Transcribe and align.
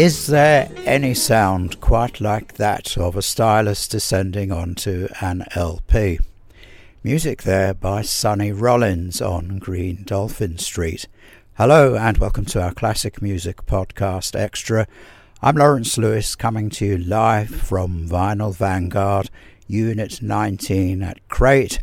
is 0.00 0.28
there 0.28 0.70
any 0.86 1.12
sound 1.12 1.78
quite 1.82 2.22
like 2.22 2.54
that 2.54 2.96
of 2.96 3.16
a 3.16 3.20
stylus 3.20 3.86
descending 3.86 4.50
onto 4.50 5.06
an 5.20 5.44
LP? 5.54 6.18
Music 7.04 7.42
there 7.42 7.74
by 7.74 8.00
Sonny 8.00 8.50
Rollins 8.50 9.20
on 9.20 9.58
Green 9.58 10.02
Dolphin 10.04 10.56
Street. 10.56 11.06
Hello 11.58 11.96
and 11.96 12.16
welcome 12.16 12.46
to 12.46 12.62
our 12.62 12.72
classic 12.72 13.20
music 13.20 13.66
podcast 13.66 14.34
extra. 14.34 14.86
I'm 15.42 15.56
Lawrence 15.56 15.98
Lewis 15.98 16.34
coming 16.34 16.70
to 16.70 16.86
you 16.86 16.96
live 16.96 17.50
from 17.50 18.08
Vinyl 18.08 18.56
Vanguard, 18.56 19.28
Unit 19.66 20.22
19 20.22 21.02
at 21.02 21.28
Crate, 21.28 21.80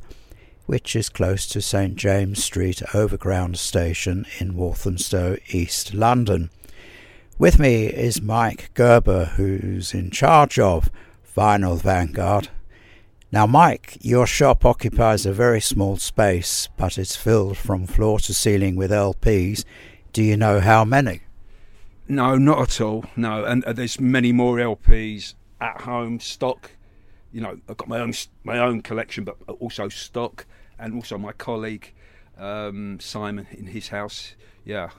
which 0.66 0.96
is 0.96 1.10
close 1.10 1.46
to 1.50 1.62
St 1.62 1.96
James 1.96 2.44
Street 2.44 2.82
Overground 2.96 3.60
Station 3.60 4.26
in 4.40 4.56
Walthamstow, 4.56 5.38
East 5.50 5.94
London. 5.94 6.50
With 7.40 7.60
me 7.60 7.86
is 7.86 8.20
Mike 8.20 8.72
Gerber, 8.74 9.26
who's 9.36 9.94
in 9.94 10.10
charge 10.10 10.58
of 10.58 10.90
Vinyl 11.36 11.80
Vanguard. 11.80 12.50
Now, 13.32 13.46
Mike, 13.46 14.00
your 14.02 14.26
shop 14.26 14.66
occupies 14.66 15.24
a 15.24 15.34
very 15.34 15.62
small 15.62 15.98
space, 15.98 16.68
but 16.78 16.98
it's 16.98 17.16
filled 17.16 17.56
from 17.56 17.86
floor 17.86 18.18
to 18.22 18.34
ceiling 18.34 18.76
with 18.76 18.90
LPs. 18.90 19.66
Do 20.14 20.24
you 20.24 20.36
know 20.36 20.60
how 20.60 20.84
many? 20.84 21.22
No, 22.08 22.40
not 22.40 22.60
at 22.60 22.82
all. 22.82 23.06
No, 23.16 23.46
and 23.46 23.64
uh, 23.66 23.74
there's 23.74 24.00
many 24.00 24.32
more 24.32 24.58
LPs 24.58 25.36
at 25.62 25.82
home, 25.82 26.20
stock. 26.20 26.72
You 27.32 27.42
know, 27.42 27.60
I've 27.70 27.78
got 27.78 27.88
my 27.88 28.00
own 28.00 28.14
my 28.46 28.58
own 28.58 28.82
collection, 28.82 29.26
but 29.26 29.38
also 29.60 29.90
stock, 29.90 30.48
and 30.80 30.96
also 30.96 31.20
my 31.20 31.34
colleague 31.34 31.94
um, 32.36 33.00
Simon 33.00 33.46
in 33.52 33.68
his 33.68 33.90
house. 33.90 34.34
Yeah, 34.66 34.90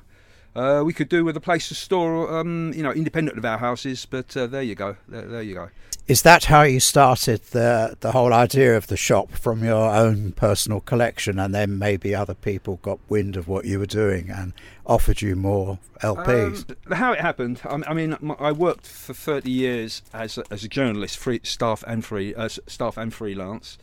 uh, 0.54 0.82
we 0.84 0.92
could 0.92 1.08
do 1.08 1.24
with 1.24 1.36
a 1.36 1.40
place 1.40 1.68
to 1.68 1.74
store, 1.74 2.38
um, 2.38 2.72
you 2.74 2.82
know, 2.82 2.90
independent 2.90 3.38
of 3.38 3.44
our 3.44 3.58
houses. 3.58 4.06
But 4.06 4.36
uh, 4.36 4.46
there 4.46 4.62
you 4.62 4.74
go. 4.74 4.96
There, 5.08 5.22
there, 5.22 5.42
you 5.42 5.54
go. 5.54 5.70
Is 6.06 6.22
that 6.22 6.46
how 6.46 6.62
you 6.62 6.80
started 6.80 7.42
the 7.50 7.96
the 8.00 8.12
whole 8.12 8.32
idea 8.32 8.76
of 8.76 8.86
the 8.86 8.96
shop 8.96 9.32
from 9.32 9.62
your 9.62 9.94
own 9.94 10.32
personal 10.32 10.80
collection, 10.80 11.38
and 11.38 11.54
then 11.54 11.78
maybe 11.78 12.14
other 12.14 12.34
people 12.34 12.80
got 12.82 12.98
wind 13.08 13.36
of 13.36 13.46
what 13.46 13.66
you 13.66 13.78
were 13.78 13.86
doing 13.86 14.30
and 14.30 14.52
offered 14.86 15.20
you 15.20 15.36
more 15.36 15.78
LPs? 16.02 16.70
Um, 16.86 16.92
how 16.92 17.12
it 17.12 17.20
happened? 17.20 17.60
I, 17.64 17.92
mean, 17.92 18.16
I 18.38 18.52
worked 18.52 18.86
for 18.86 19.14
thirty 19.14 19.50
years 19.50 20.02
as 20.12 20.38
a, 20.38 20.44
as 20.50 20.64
a 20.64 20.68
journalist, 20.68 21.18
free 21.18 21.40
staff 21.42 21.84
and 21.86 22.04
free 22.04 22.34
uh, 22.34 22.48
staff 22.48 22.96
and 22.96 23.12
freelance 23.12 23.78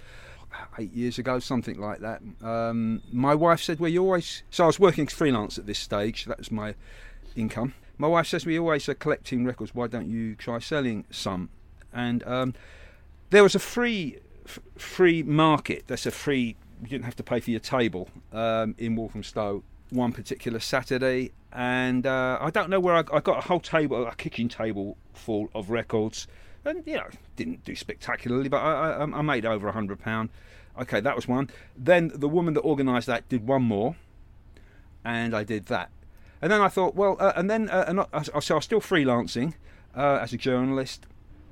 eight 0.78 0.94
years 0.94 1.18
ago, 1.18 1.40
something 1.40 1.80
like 1.80 2.00
that. 2.00 2.22
Um, 2.42 3.02
my 3.12 3.36
wife 3.36 3.62
said, 3.62 3.80
"Well, 3.80 3.92
you 3.92 4.04
always." 4.04 4.44
So 4.50 4.64
I 4.64 4.68
was 4.68 4.80
working 4.80 5.08
freelance 5.08 5.58
at 5.58 5.66
this 5.66 5.80
stage. 5.80 6.26
That 6.26 6.38
was 6.38 6.52
my 6.52 6.76
income. 7.36 7.74
My 7.98 8.08
wife 8.08 8.28
says, 8.28 8.46
"We 8.46 8.60
always 8.60 8.88
are 8.90 8.94
collecting 8.94 9.46
records. 9.46 9.74
Why 9.74 9.88
don't 9.88 10.10
you 10.10 10.36
try 10.36 10.60
selling 10.60 11.06
some?" 11.10 11.50
And 11.94 12.26
um, 12.28 12.54
there 13.30 13.44
was 13.44 13.56
a 13.56 13.60
free 13.60 14.18
f- 14.46 14.60
free 14.78 15.24
market. 15.24 15.86
That's 15.88 16.06
a 16.06 16.12
free. 16.12 16.56
You 16.82 16.88
didn't 16.88 17.06
have 17.06 17.16
to 17.18 17.24
pay 17.24 17.40
for 17.40 17.52
your 17.52 17.62
table 17.62 18.10
um, 18.34 18.76
in 18.78 18.96
Walthamstow 18.96 19.64
one 19.92 20.12
particular 20.12 20.60
Saturday, 20.60 21.32
and 21.54 22.06
uh, 22.06 22.38
I 22.42 22.50
don't 22.50 22.70
know 22.70 22.80
where 22.80 22.96
I, 22.96 23.04
I 23.14 23.20
got 23.20 23.38
a 23.38 23.42
whole 23.42 23.60
table, 23.60 24.06
a 24.06 24.16
kitchen 24.16 24.50
table 24.50 24.98
full 25.14 25.50
of 25.54 25.70
records 25.70 26.28
and 26.66 26.84
you 26.86 26.96
know 26.96 27.08
didn't 27.36 27.64
do 27.64 27.76
spectacularly, 27.76 28.50
but 28.50 28.58
I, 28.58 28.92
I, 28.92 29.04
I 29.04 29.22
made 29.22 29.46
over 29.46 29.68
a 29.68 29.72
hundred 29.72 30.00
pound. 30.00 30.30
Okay, 30.80 31.00
that 31.00 31.16
was 31.16 31.28
one. 31.28 31.50
Then 31.78 32.12
the 32.14 32.28
woman 32.28 32.54
that 32.56 32.62
organised 32.62 33.08
that 33.08 33.28
did 33.30 33.48
one 33.48 33.64
more, 33.64 33.96
and 35.04 35.36
I 35.36 35.44
did 35.44 35.68
that. 35.68 35.90
And 36.42 36.52
then 36.52 36.62
I 36.62 36.68
thought, 36.68 36.96
well, 36.96 37.16
uh, 37.20 37.34
and 37.36 37.50
then 37.50 37.70
uh, 37.70 37.86
and 37.88 38.02
I, 38.02 38.22
so 38.24 38.54
I 38.54 38.56
was 38.56 38.66
still 38.66 38.82
freelancing 38.82 39.54
uh, 39.96 40.20
as 40.22 40.34
a 40.34 40.38
journalist. 40.38 41.06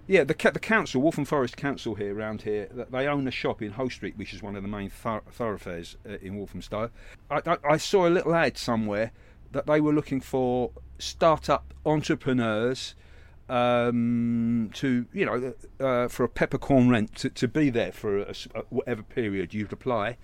Yeah, 0.06 0.26
the 0.26 0.34
the 0.34 0.60
council, 0.60 1.02
Waltham 1.02 1.24
Forest 1.24 1.56
Council 1.56 1.96
here 1.96 2.14
around 2.14 2.42
here, 2.42 2.68
they 2.92 3.08
own 3.08 3.26
a 3.26 3.32
shop 3.32 3.62
in 3.62 3.72
Hoe 3.72 3.88
Street, 3.88 4.18
which 4.18 4.34
is 4.34 4.44
one 4.44 4.58
of 4.58 4.62
the 4.62 4.68
main 4.68 4.90
thoroughfares 4.90 5.96
uh, 6.08 6.18
in 6.22 6.36
Walthamstow. 6.36 6.90
I, 7.32 7.42
I, 7.46 7.58
I 7.64 7.78
saw 7.78 8.06
a 8.06 8.10
little 8.10 8.36
ad 8.36 8.58
somewhere 8.58 9.14
that 9.54 9.66
they 9.66 9.80
were 9.80 9.94
looking 9.94 10.20
for 10.20 10.72
start-up 11.00 11.74
entrepreneurs 11.86 12.96
um, 13.50 14.70
to 14.74 15.06
you 15.14 15.26
know 15.26 15.54
uh, 15.80 16.08
for 16.08 16.24
a 16.24 16.30
peppercorn 16.30 16.90
rent 16.90 17.16
to, 17.16 17.30
to 17.30 17.48
be 17.48 17.70
there 17.70 17.92
for 17.92 18.20
a, 18.20 18.36
a, 18.56 18.62
whatever 18.70 19.04
period 19.04 19.54
you'd 19.54 19.74
apply. 19.74 20.18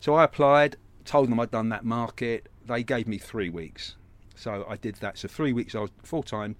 So 0.00 0.14
I 0.14 0.24
applied, 0.24 0.76
told 1.04 1.30
them 1.30 1.38
I'd 1.38 1.50
done 1.50 1.68
that 1.68 1.84
market. 1.84 2.48
They 2.66 2.82
gave 2.82 3.06
me 3.06 3.18
three 3.18 3.50
weeks, 3.50 3.96
so 4.34 4.64
I 4.68 4.76
did 4.76 4.96
that. 4.96 5.18
So 5.18 5.28
three 5.28 5.52
weeks 5.52 5.74
I 5.74 5.80
was 5.80 5.90
full 6.02 6.22
time. 6.22 6.56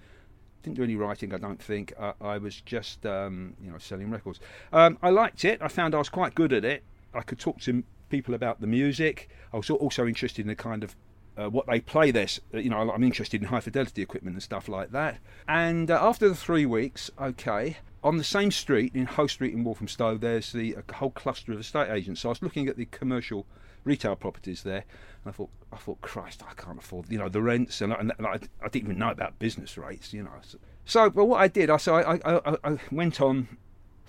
Didn't 0.63 0.77
do 0.77 0.85
any 0.85 0.95
writing, 0.95 1.35
I 1.35 1.39
don't 1.39 1.61
think. 1.61 1.93
I, 1.99 2.13
I 2.21 2.39
was 2.39 2.61
just 2.61 3.05
um, 3.07 3.55
you 3.61 3.71
know 3.71 3.79
selling 3.79 4.11
records. 4.11 4.39
Um, 4.73 4.99
I 5.03 5.11
liked 5.11 5.45
it. 5.45 5.61
I 5.61 5.69
found 5.69 5.95
I 5.95 5.99
was 5.99 6.09
quite 6.09 6.35
good 6.35 6.53
at 6.53 6.65
it. 6.65 6.85
I 7.15 7.23
could 7.23 7.39
talk 7.39 7.61
to 7.63 7.83
people 8.11 8.35
about 8.35 8.61
the 8.61 8.67
music. 8.67 9.29
I 9.53 9.57
was 9.57 9.71
also 9.71 10.07
interested 10.07 10.43
in 10.43 10.49
the 10.49 10.55
kind 10.55 10.85
of 10.85 10.95
uh, 11.37 11.49
what 11.49 11.67
they 11.67 11.81
play 11.81 12.11
this. 12.11 12.41
Uh, 12.53 12.59
you 12.59 12.71
know, 12.71 12.91
I'm 12.91 13.03
interested 13.03 13.41
in 13.41 13.49
high 13.49 13.61
fidelity 13.61 14.03
equipment 14.03 14.35
and 14.35 14.43
stuff 14.43 14.69
like 14.69 14.93
that. 14.93 15.19
And 15.49 15.91
uh, 15.91 15.99
after 16.01 16.29
the 16.29 16.35
three 16.35 16.67
weeks, 16.67 17.11
okay, 17.21 17.79
on 18.05 18.17
the 18.17 18.25
same 18.25 18.51
street 18.51 18.95
in 18.95 19.07
Hoe 19.07 19.27
Street 19.27 19.55
in 19.55 19.65
Walthamstow, 19.65 20.17
there's 20.17 20.53
the 20.53 20.77
whole 20.95 21.11
cluster 21.11 21.53
of 21.53 21.61
estate 21.61 21.91
agents. 21.91 22.21
So 22.21 22.29
I 22.29 22.31
was 22.31 22.43
looking 22.43 22.69
at 22.69 22.77
the 22.77 22.87
commercial 22.87 23.47
retail 23.85 24.17
properties 24.17 24.63
there, 24.63 24.85
and 25.25 25.27
I 25.27 25.31
thought, 25.33 25.51
I 25.73 25.77
thought, 25.77 26.01
Christ, 26.01 26.43
I 26.49 26.55
can't 26.55 26.79
afford, 26.79 27.11
you 27.11 27.19
know, 27.19 27.29
the 27.29 27.43
rents, 27.43 27.81
and, 27.81 27.93
I, 27.93 27.97
and 28.01 28.13
I, 28.21 28.39
I, 28.63 28.69
didn't 28.69 28.89
even 28.89 28.99
know 28.99 29.11
about 29.11 29.39
business 29.39 29.77
rates, 29.79 30.13
you 30.13 30.23
know. 30.23 30.31
So, 30.43 30.59
so 30.85 31.11
but 31.11 31.25
what 31.25 31.41
I 31.41 31.49
did, 31.49 31.71
I 31.71 31.77
so 31.77 31.97
I, 31.97 32.21
I, 32.25 32.57
I 32.65 32.79
went 32.91 33.21
on, 33.21 33.49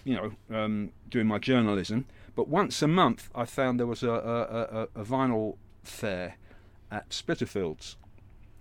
you 0.03 0.15
know, 0.15 0.55
um, 0.55 0.91
doing 1.09 1.27
my 1.27 1.39
journalism. 1.39 2.05
But 2.35 2.47
once 2.47 2.81
a 2.81 2.87
month, 2.87 3.29
I 3.35 3.45
found 3.45 3.79
there 3.79 3.87
was 3.87 4.01
a, 4.01 4.09
a, 4.09 4.41
a, 4.99 5.01
a 5.01 5.05
vinyl 5.05 5.57
fair 5.83 6.37
at 6.93 7.11
Spitalfields. 7.11 7.97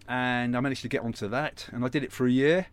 And 0.09 0.57
I 0.57 0.61
managed 0.61 0.83
to 0.83 0.89
get 0.89 1.03
onto 1.03 1.29
that, 1.29 1.69
and 1.73 1.85
I 1.85 1.89
did 1.89 2.03
it 2.03 2.13
for 2.13 2.27
a 2.27 2.31
year. 2.31 2.67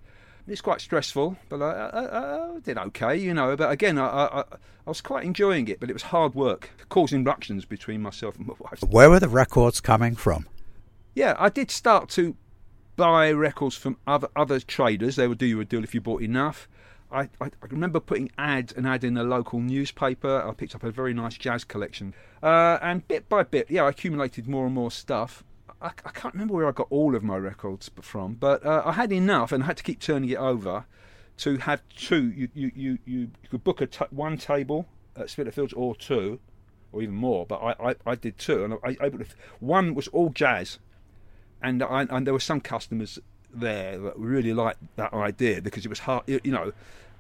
It's 0.48 0.62
quite 0.62 0.82
stressful, 0.82 1.38
but 1.48 1.62
I, 1.62 1.72
I, 1.72 2.56
I 2.56 2.60
did 2.60 2.78
okay, 2.78 3.16
you 3.16 3.36
know. 3.36 3.56
But 3.56 3.70
again, 3.70 4.00
I, 4.00 4.08
I, 4.08 4.40
I 4.40 4.90
was 4.90 5.02
quite 5.02 5.24
enjoying 5.24 5.68
it, 5.68 5.80
but 5.80 5.92
it 5.92 5.94
was 5.94 6.04
hard 6.04 6.34
work, 6.34 6.72
causing 6.90 7.24
ructions 7.24 7.66
between 7.66 8.02
myself 8.02 8.38
and 8.38 8.48
my 8.48 8.56
wife. 8.60 8.82
Where 8.90 9.12
were 9.12 9.20
the 9.20 9.30
records 9.30 9.80
coming 9.80 10.16
from? 10.16 10.48
Yeah, 11.14 11.36
I 11.38 11.50
did 11.50 11.70
start 11.70 12.10
to 12.12 12.36
buy 12.96 13.32
records 13.32 13.76
from 13.76 13.98
other 14.08 14.30
other 14.36 14.60
traders. 14.60 15.18
They 15.18 15.28
would 15.28 15.38
do 15.38 15.46
you 15.46 15.60
a 15.62 15.66
deal 15.66 15.84
if 15.84 15.94
you 15.94 16.02
bought 16.02 16.24
enough. 16.24 16.68
I, 17.12 17.22
I, 17.42 17.46
I, 17.46 17.68
remember 17.70 18.00
putting 18.00 18.32
ad 18.38 18.74
an 18.76 18.86
ad 18.86 19.04
in 19.04 19.18
a 19.18 19.24
local 19.24 19.60
newspaper. 19.60 20.44
I 20.48 20.54
picked 20.54 20.76
up 20.76 20.84
a 20.84 20.92
very 20.92 21.14
nice 21.14 21.38
jazz 21.38 21.64
collection, 21.64 22.14
uh, 22.42 22.78
and 22.82 23.08
bit 23.08 23.30
by 23.30 23.44
bit, 23.44 23.70
yeah, 23.70 23.84
I 23.84 23.90
accumulated 23.90 24.48
more 24.48 24.66
and 24.66 24.76
more 24.76 24.92
stuff. 24.92 25.44
I, 25.82 25.88
I, 25.88 26.12
can't 26.12 26.34
remember 26.34 26.54
where 26.54 26.68
I 26.68 26.72
got 26.72 26.88
all 26.90 27.16
of 27.16 27.24
my 27.24 27.38
records 27.38 27.90
from, 28.02 28.34
but 28.34 28.66
uh, 28.66 28.84
I 28.86 28.94
had 28.94 29.12
enough 29.12 29.52
and 29.52 29.64
I 29.64 29.68
had 29.68 29.78
to 29.78 29.84
keep 29.84 30.00
turning 30.00 30.30
it 30.30 30.38
over 30.38 30.86
to 31.38 31.58
have 31.58 31.82
two. 31.96 32.32
You 32.36 32.50
you 32.54 32.72
you, 32.76 32.98
you 33.06 33.32
could 33.50 33.64
book 33.64 33.82
a 33.82 33.88
t- 33.88 34.06
one 34.10 34.38
table 34.38 34.88
at 35.16 35.30
Spitalfields 35.30 35.74
or 35.74 35.96
two, 35.96 36.40
or 36.92 37.02
even 37.02 37.16
more. 37.16 37.46
But 37.46 37.58
I, 37.58 37.90
I, 37.92 37.96
I 38.06 38.16
did 38.16 38.38
two, 38.38 38.64
and 38.64 38.74
I, 38.84 38.98
able 39.06 39.20
to. 39.20 39.26
One 39.60 39.96
was 39.96 40.08
all 40.10 40.30
jazz, 40.30 40.80
and 41.62 41.82
I, 41.82 42.08
and 42.10 42.28
there 42.28 42.34
were 42.34 42.40
some 42.40 42.60
customers 42.60 43.20
there 43.52 43.98
that 43.98 44.18
really 44.18 44.54
liked 44.54 44.80
that 44.98 45.14
idea 45.14 45.62
because 45.62 45.86
it 45.86 45.90
was 45.90 46.00
hard. 46.00 46.24
You 46.28 46.52
know, 46.52 46.74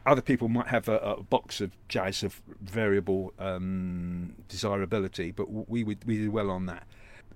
other 0.06 0.22
people 0.22 0.50
might 0.50 0.68
have 0.68 0.90
a, 0.90 0.98
a 0.98 1.24
box 1.24 1.62
of 1.62 1.72
jazz 1.88 2.24
of 2.24 2.42
variable 2.62 3.34
um, 3.40 4.36
desirability, 4.50 5.32
but 5.32 5.70
we 5.70 5.84
we 5.86 5.96
did 5.96 6.30
well 6.30 6.50
on 6.50 6.66
that 6.66 6.84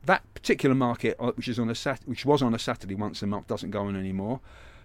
that 0.06 0.22
particular 0.34 0.76
market, 0.76 1.16
uh, 1.20 1.32
which 1.32 1.48
is 1.48 1.60
on 1.60 1.70
a 1.70 1.76
sat- 1.76 2.02
which 2.06 2.26
was 2.26 2.42
on 2.42 2.54
a 2.54 2.60
Saturday 2.60 2.96
once 2.96 3.22
a 3.22 3.28
month, 3.28 3.48
doesn't 3.48 3.72
go 3.72 3.82
on 3.82 3.96
anymore. 3.96 4.42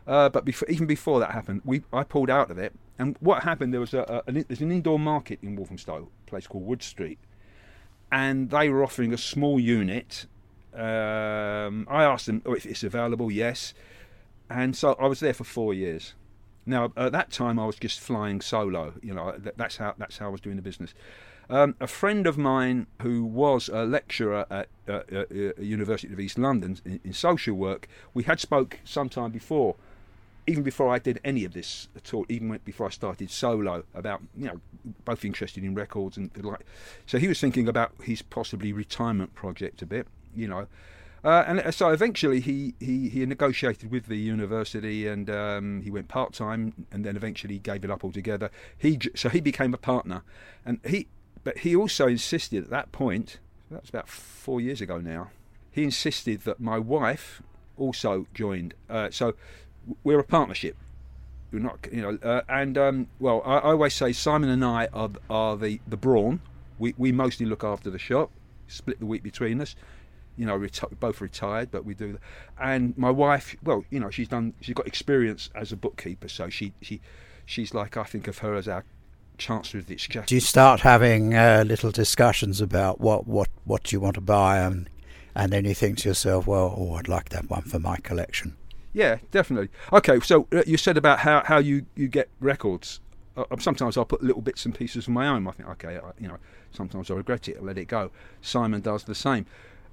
Uh, 0.06 0.28
but 0.28 0.44
before, 0.44 0.68
even 0.70 0.86
before 0.86 1.20
that 1.20 1.32
happened, 1.32 1.60
we 1.64 1.82
I 1.92 2.04
pulled 2.04 2.30
out 2.30 2.50
of 2.50 2.58
it. 2.58 2.72
And 2.98 3.16
what 3.20 3.42
happened? 3.42 3.72
There 3.72 3.80
was 3.80 3.94
a, 3.94 4.02
a 4.26 4.30
an, 4.30 4.44
there's 4.48 4.60
an 4.60 4.72
indoor 4.72 4.98
market 4.98 5.38
in 5.42 5.56
Walthamstow, 5.56 6.08
a 6.26 6.30
place 6.30 6.46
called 6.46 6.64
Wood 6.64 6.82
Street, 6.82 7.18
and 8.10 8.50
they 8.50 8.68
were 8.68 8.82
offering 8.82 9.12
a 9.12 9.18
small 9.18 9.60
unit. 9.60 10.26
Um, 10.74 11.86
I 11.90 12.04
asked 12.04 12.26
them 12.26 12.42
oh, 12.46 12.54
if 12.54 12.64
it's 12.64 12.82
available. 12.82 13.30
Yes, 13.30 13.74
and 14.48 14.76
so 14.76 14.94
I 14.94 15.06
was 15.06 15.20
there 15.20 15.34
for 15.34 15.44
four 15.44 15.74
years. 15.74 16.14
Now 16.64 16.92
at 16.96 17.12
that 17.12 17.30
time 17.30 17.58
I 17.58 17.66
was 17.66 17.76
just 17.76 18.00
flying 18.00 18.40
solo. 18.40 18.94
You 19.02 19.14
know 19.14 19.34
that's 19.56 19.76
how 19.76 19.94
that's 19.98 20.18
how 20.18 20.26
I 20.26 20.30
was 20.30 20.40
doing 20.40 20.56
the 20.56 20.62
business. 20.62 20.94
Um, 21.50 21.76
a 21.80 21.86
friend 21.86 22.26
of 22.26 22.36
mine 22.36 22.86
who 23.00 23.24
was 23.24 23.70
a 23.70 23.84
lecturer 23.84 24.44
at 24.50 24.68
uh, 24.86 25.00
uh, 25.10 25.24
uh, 25.30 25.62
University 25.62 26.12
of 26.12 26.20
East 26.20 26.38
London 26.38 26.78
in, 26.84 27.00
in, 27.02 27.12
social 27.14 27.54
work, 27.54 27.88
we 28.12 28.24
had 28.24 28.38
spoke 28.38 28.80
sometime 28.84 29.30
before, 29.30 29.74
even 30.46 30.62
before 30.62 30.92
I 30.92 30.98
did 30.98 31.20
any 31.24 31.44
of 31.44 31.54
this 31.54 31.88
at 31.96 32.12
all, 32.12 32.26
even 32.28 32.58
before 32.66 32.88
I 32.88 32.90
started 32.90 33.30
solo, 33.30 33.84
about 33.94 34.20
you 34.36 34.46
know 34.46 34.60
both 35.06 35.24
interested 35.24 35.64
in 35.64 35.74
records 35.74 36.18
and 36.18 36.30
like. 36.44 36.66
So 37.06 37.16
he 37.16 37.28
was 37.28 37.40
thinking 37.40 37.66
about 37.66 37.92
his 38.02 38.20
possibly 38.20 38.74
retirement 38.74 39.34
project 39.34 39.80
a 39.80 39.86
bit, 39.86 40.06
you 40.36 40.48
know. 40.48 40.66
Uh, 41.24 41.44
and 41.46 41.60
uh, 41.60 41.70
so 41.70 41.88
eventually 41.88 42.40
he, 42.40 42.74
he, 42.78 43.08
he 43.08 43.26
negotiated 43.26 43.90
with 43.90 44.06
the 44.06 44.16
university 44.16 45.08
and 45.08 45.28
um, 45.28 45.82
he 45.82 45.90
went 45.90 46.06
part 46.06 46.32
time 46.32 46.86
and 46.92 47.04
then 47.04 47.16
eventually 47.16 47.58
gave 47.58 47.84
it 47.84 47.90
up 47.90 48.04
altogether. 48.04 48.50
He 48.76 48.98
so 49.14 49.28
he 49.28 49.40
became 49.40 49.74
a 49.74 49.78
partner, 49.78 50.22
and 50.64 50.78
he 50.86 51.08
but 51.48 51.60
he 51.60 51.74
also 51.74 52.06
insisted 52.06 52.62
at 52.62 52.68
that 52.68 52.92
point, 52.92 53.38
that's 53.70 53.88
about 53.88 54.06
four 54.06 54.60
years 54.60 54.82
ago 54.82 54.98
now, 54.98 55.30
he 55.70 55.82
insisted 55.82 56.42
that 56.42 56.60
my 56.60 56.78
wife 56.78 57.40
also 57.78 58.26
joined. 58.34 58.74
Uh, 58.90 59.08
so 59.10 59.32
we're 60.04 60.18
a 60.18 60.24
partnership. 60.24 60.76
We're 61.50 61.60
not, 61.60 61.88
you 61.90 62.02
know, 62.02 62.18
uh, 62.22 62.42
and 62.50 62.76
um, 62.76 63.06
well, 63.18 63.40
I, 63.46 63.60
I, 63.60 63.70
always 63.70 63.94
say 63.94 64.12
Simon 64.12 64.50
and 64.50 64.62
I 64.62 64.88
are, 64.92 65.08
are 65.30 65.56
the, 65.56 65.80
the 65.88 65.96
brawn. 65.96 66.40
We, 66.78 66.94
we 66.98 67.12
mostly 67.12 67.46
look 67.46 67.64
after 67.64 67.88
the 67.88 67.98
shop, 67.98 68.30
split 68.66 68.98
the 68.98 69.06
week 69.06 69.22
between 69.22 69.62
us. 69.62 69.74
You 70.36 70.44
know, 70.44 70.58
reti- 70.58 71.00
both 71.00 71.22
retired, 71.22 71.70
but 71.70 71.86
we 71.86 71.94
do. 71.94 72.18
And 72.60 72.92
my 72.98 73.10
wife, 73.10 73.56
well, 73.64 73.86
you 73.88 74.00
know, 74.00 74.10
she's 74.10 74.28
done. 74.28 74.52
She's 74.60 74.74
got 74.74 74.86
experience 74.86 75.48
as 75.54 75.72
a 75.72 75.76
bookkeeper, 75.76 76.28
so 76.28 76.50
she 76.50 76.74
she 76.82 77.00
she's 77.46 77.72
like 77.72 77.96
I 77.96 78.04
think 78.04 78.28
of 78.28 78.36
her 78.38 78.54
as 78.54 78.68
our 78.68 78.84
Chancellor 79.38 79.80
of 79.80 79.86
the 79.86 79.94
Exchequer. 79.94 80.24
Do 80.26 80.34
you 80.34 80.40
start 80.40 80.80
having 80.80 81.34
uh, 81.34 81.64
little 81.66 81.90
discussions 81.90 82.60
about 82.60 83.00
what, 83.00 83.26
what, 83.26 83.48
what 83.64 83.92
you 83.92 84.00
want 84.00 84.14
to 84.14 84.20
buy, 84.20 84.58
and 84.58 84.88
and 85.38 85.52
then 85.52 85.64
you 85.64 85.72
think 85.72 85.98
to 85.98 86.08
yourself, 86.08 86.48
well, 86.48 86.74
oh, 86.76 86.94
I'd 86.94 87.06
like 87.06 87.28
that 87.28 87.48
one 87.48 87.62
for 87.62 87.78
my 87.78 87.96
collection. 87.98 88.56
Yeah, 88.92 89.18
definitely. 89.30 89.68
Okay, 89.92 90.18
so 90.18 90.48
uh, 90.52 90.64
you 90.66 90.76
said 90.76 90.96
about 90.96 91.20
how, 91.20 91.44
how 91.44 91.58
you, 91.58 91.86
you 91.94 92.08
get 92.08 92.28
records. 92.40 93.00
Uh, 93.36 93.44
um, 93.52 93.60
sometimes 93.60 93.96
I'll 93.96 94.04
put 94.04 94.20
little 94.20 94.42
bits 94.42 94.64
and 94.64 94.74
pieces 94.74 95.06
of 95.06 95.12
my 95.12 95.28
own. 95.28 95.46
I 95.46 95.52
think, 95.52 95.68
okay, 95.68 95.98
I, 95.98 96.10
you 96.18 96.26
know, 96.26 96.38
sometimes 96.72 97.08
I 97.08 97.14
regret 97.14 97.48
it. 97.48 97.58
I 97.60 97.62
let 97.62 97.78
it 97.78 97.84
go. 97.84 98.10
Simon 98.42 98.80
does 98.80 99.04
the 99.04 99.14
same. 99.14 99.46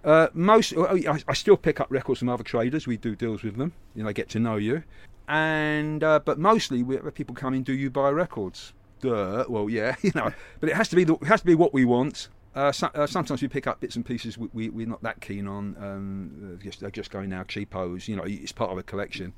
Uh, 0.03 0.29
most, 0.33 0.73
oh, 0.75 0.87
oh, 0.87 1.11
I, 1.11 1.19
I, 1.27 1.33
still 1.33 1.57
pick 1.57 1.79
up 1.79 1.87
records 1.91 2.19
from 2.19 2.29
other 2.29 2.43
traders. 2.43 2.87
We 2.87 2.97
do 2.97 3.15
deals 3.15 3.43
with 3.43 3.57
them. 3.57 3.73
You 3.95 4.03
know, 4.03 4.13
get 4.13 4.29
to 4.29 4.39
know 4.39 4.55
you, 4.55 4.83
and 5.27 6.03
uh, 6.03 6.19
but 6.23 6.37
mostly 6.37 6.83
we, 6.83 6.97
people 7.11 7.33
come 7.33 7.55
in. 7.55 7.63
Do 7.63 7.73
you 7.73 7.89
buy 7.89 8.09
records? 8.09 8.73
Duh. 9.05 9.45
Well, 9.47 9.69
yeah, 9.69 9.95
you 10.01 10.11
know, 10.15 10.31
but 10.59 10.69
it 10.69 10.75
has 10.75 10.89
to 10.89 10.95
be 10.95 11.03
the, 11.03 11.15
it 11.15 11.25
has 11.25 11.41
to 11.41 11.45
be 11.45 11.55
what 11.55 11.73
we 11.73 11.85
want. 11.85 12.29
Uh, 12.55 12.71
uh, 12.93 13.05
sometimes 13.05 13.41
we 13.41 13.49
pick 13.49 13.67
up 13.67 13.81
bits 13.81 13.97
and 13.97 14.05
pieces 14.05 14.37
we, 14.37 14.69
we, 14.69 14.83
are 14.83 14.87
not 14.87 15.03
that 15.03 15.19
keen 15.19 15.45
on. 15.45 15.75
Um, 15.77 16.59
just, 16.63 16.79
they're 16.79 16.89
just 16.89 17.11
going 17.11 17.29
now 17.29 17.43
cheapos. 17.43 18.07
You 18.07 18.15
know, 18.15 18.23
it's 18.25 18.53
part 18.53 18.71
of 18.71 18.77
a 18.77 18.83
collection. 18.83 19.33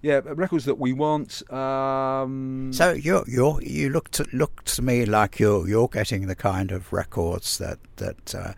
Yeah, 0.00 0.20
records 0.24 0.64
that 0.64 0.78
we 0.78 0.92
want. 0.92 1.48
Um, 1.52 2.72
so 2.72 2.92
you 2.92 3.24
you 3.26 3.60
you 3.62 3.88
look 3.90 4.10
to 4.12 4.26
look 4.32 4.64
to 4.64 4.82
me 4.82 5.06
like 5.06 5.38
you're 5.38 5.68
you're 5.68 5.88
getting 5.88 6.26
the 6.26 6.34
kind 6.34 6.72
of 6.72 6.92
records 6.92 7.58
that 7.58 7.78
that 7.96 8.34
uh, 8.34 8.52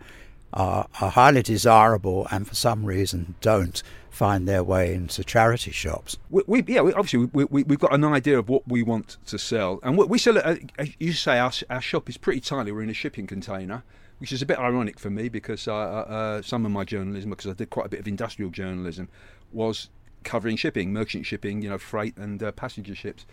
are, 0.53 0.87
are 1.01 1.11
highly 1.11 1.43
desirable 1.43 2.27
and 2.31 2.47
for 2.47 2.55
some 2.55 2.85
reason 2.85 3.35
don't 3.41 3.83
find 4.15 4.47
their 4.47 4.63
way 4.63 4.93
into 4.93 5.23
charity 5.23 5.71
shops. 5.71 6.17
We, 6.29 6.43
we 6.47 6.63
yeah, 6.67 6.81
we, 6.81 6.93
obviously 6.93 7.29
we, 7.33 7.43
we, 7.45 7.65
have 7.67 7.79
got 7.79 7.93
an 7.93 8.05
idea 8.05 8.39
of 8.39 8.47
what 8.47 8.67
we 8.67 8.81
want 8.81 9.17
to 9.27 9.37
sell, 9.37 9.79
and 9.83 9.97
we, 9.97 10.05
we 10.05 10.17
sell. 10.17 10.37
Uh, 10.37 10.55
you 10.99 11.11
say 11.13 11.37
our, 11.37 11.51
our 11.69 11.81
shop 11.81 12.09
is 12.09 12.17
pretty 12.17 12.39
tiny. 12.39 12.71
We're 12.71 12.83
in 12.83 12.89
a 12.89 12.93
shipping 12.93 13.27
container, 13.27 13.83
which 14.19 14.31
is 14.31 14.41
a 14.41 14.45
bit 14.45 14.57
ironic 14.57 14.99
for 14.99 15.09
me 15.09 15.27
because 15.27 15.67
uh, 15.67 15.75
uh, 15.75 15.77
uh, 15.77 16.41
some 16.41 16.65
of 16.65 16.71
my 16.71 16.85
journalism, 16.85 17.29
because 17.29 17.51
I 17.51 17.53
did 17.53 17.69
quite 17.69 17.87
a 17.87 17.89
bit 17.89 17.99
of 17.99 18.07
industrial 18.07 18.51
journalism, 18.51 19.09
was 19.51 19.89
covering 20.23 20.55
shipping, 20.55 20.93
merchant 20.93 21.25
shipping, 21.25 21.61
you 21.61 21.69
know, 21.69 21.77
freight 21.77 22.17
and 22.17 22.41
uh, 22.41 22.51
passenger 22.53 22.95
ships. 22.95 23.25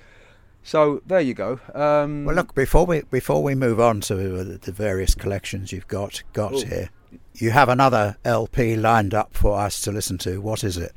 So 0.63 1.03
there 1.07 1.21
you 1.21 1.35
go. 1.35 1.61
Um, 1.75 2.25
well, 2.25 2.37
look 2.37 2.55
before 2.55 2.87
we 2.87 3.03
before 3.03 3.43
we 3.43 3.55
move 3.55 3.81
on 3.81 4.01
to 4.03 4.15
the 4.15 4.73
various 4.73 5.15
collections 5.15 5.73
you've 5.73 5.89
got 5.89 6.23
got 6.33 6.55
Ooh. 6.55 6.67
here 6.67 6.91
you 7.35 7.51
have 7.51 7.69
another 7.69 8.17
LP 8.25 8.77
lined 8.77 9.15
up 9.15 9.35
for 9.35 9.59
us 9.59 9.81
to 9.83 9.93
listen 9.93 10.19
to. 10.19 10.41
What 10.41 10.65
is 10.65 10.77
it? 10.77 10.93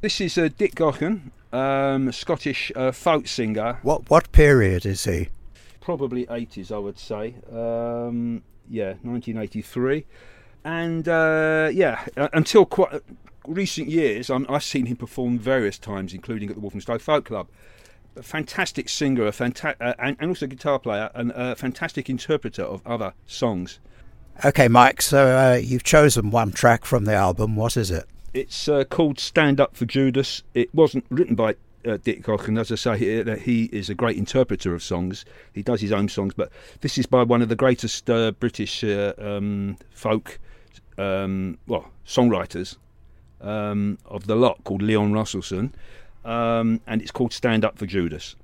This 0.00 0.20
is 0.20 0.36
uh, 0.38 0.48
Dick 0.56 0.74
Gaughan, 0.74 1.30
um, 1.52 2.10
Scottish 2.12 2.72
uh, 2.74 2.92
folk 2.92 3.26
singer. 3.26 3.78
What 3.82 4.08
what 4.10 4.32
period 4.32 4.86
is 4.86 5.04
he? 5.04 5.28
Probably 5.80 6.26
80s, 6.26 6.70
I 6.70 6.78
would 6.78 6.98
say. 6.98 7.34
Um, 7.50 8.42
yeah, 8.68 8.94
1983. 9.02 10.04
And 10.64 11.08
uh, 11.08 11.70
yeah, 11.72 12.06
until 12.32 12.64
quite 12.64 13.02
recent 13.46 13.88
years, 13.88 14.30
i 14.30 14.38
have 14.48 14.62
seen 14.62 14.86
him 14.86 14.96
perform 14.96 15.38
various 15.40 15.78
times, 15.78 16.14
including 16.14 16.48
at 16.50 16.54
the 16.54 16.60
Walthamstow 16.60 16.98
Folk 16.98 17.24
Club. 17.24 17.48
A 18.14 18.22
fantastic 18.22 18.88
singer, 18.88 19.26
a 19.26 19.30
fanta- 19.30 19.76
uh, 19.80 19.94
and, 19.98 20.16
and 20.20 20.28
also 20.30 20.46
guitar 20.46 20.78
player, 20.78 21.10
and 21.14 21.32
a 21.34 21.56
fantastic 21.56 22.10
interpreter 22.10 22.62
of 22.62 22.86
other 22.86 23.14
songs. 23.26 23.80
Okay, 24.44 24.68
Mike, 24.68 25.02
so 25.02 25.26
uh, 25.26 25.56
you've 25.56 25.84
chosen 25.84 26.30
one 26.30 26.52
track 26.52 26.84
from 26.84 27.04
the 27.04 27.14
album. 27.14 27.56
What 27.56 27.76
is 27.76 27.90
it? 27.90 28.06
It's 28.34 28.68
uh, 28.68 28.84
called 28.84 29.18
Stand 29.18 29.60
Up 29.60 29.76
for 29.76 29.84
Judas. 29.84 30.42
It 30.54 30.74
wasn't 30.74 31.04
written 31.10 31.34
by 31.34 31.56
uh, 31.86 31.98
Dick 32.02 32.22
Gaughan. 32.22 32.58
As 32.58 32.72
I 32.72 32.76
say, 32.76 32.98
he, 32.98 33.20
uh, 33.20 33.36
he 33.36 33.64
is 33.64 33.90
a 33.90 33.94
great 33.94 34.16
interpreter 34.16 34.74
of 34.74 34.82
songs. 34.82 35.24
He 35.52 35.62
does 35.62 35.80
his 35.80 35.92
own 35.92 36.08
songs, 36.08 36.34
but 36.34 36.50
this 36.80 36.98
is 36.98 37.06
by 37.06 37.22
one 37.22 37.42
of 37.42 37.48
the 37.48 37.56
greatest 37.56 38.08
uh, 38.08 38.32
British 38.32 38.82
uh, 38.84 39.12
um, 39.18 39.76
folk, 39.90 40.38
um, 40.98 41.58
well, 41.66 41.90
songwriters 42.06 42.76
um, 43.40 43.98
of 44.06 44.26
the 44.26 44.36
lot 44.36 44.62
called 44.64 44.82
Leon 44.82 45.12
Rosselson, 45.12 45.72
um, 46.24 46.80
and 46.86 47.02
it's 47.02 47.10
called 47.10 47.32
Stand 47.32 47.64
Up 47.64 47.78
for 47.78 47.86
Judas. 47.86 48.36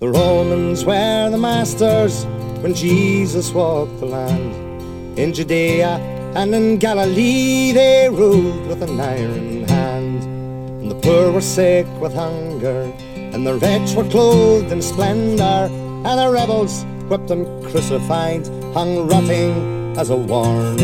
The 0.00 0.08
Romans 0.08 0.84
were 0.84 1.28
the 1.30 1.38
masters 1.38 2.24
when 2.62 2.72
Jesus 2.72 3.50
walked 3.50 3.98
the 3.98 4.06
land. 4.06 5.18
In 5.18 5.34
Judea 5.34 5.96
and 6.36 6.54
in 6.54 6.78
Galilee 6.78 7.72
they 7.72 8.08
ruled 8.08 8.68
with 8.68 8.80
an 8.82 9.00
iron 9.00 9.64
hand. 9.64 10.22
And 10.22 10.90
the 10.90 10.94
poor 10.94 11.32
were 11.32 11.40
sick 11.40 11.86
with 12.00 12.14
hunger, 12.14 12.82
and 13.16 13.44
the 13.44 13.54
rich 13.54 13.96
were 13.96 14.08
clothed 14.08 14.70
in 14.70 14.80
splendour, 14.80 15.68
and 16.06 16.18
the 16.18 16.30
rebels, 16.30 16.84
whipped 17.08 17.32
and 17.32 17.44
crucified, 17.64 18.46
hung 18.74 19.08
rotting 19.08 19.77
as 19.98 20.10
a 20.10 20.16
warning. 20.16 20.78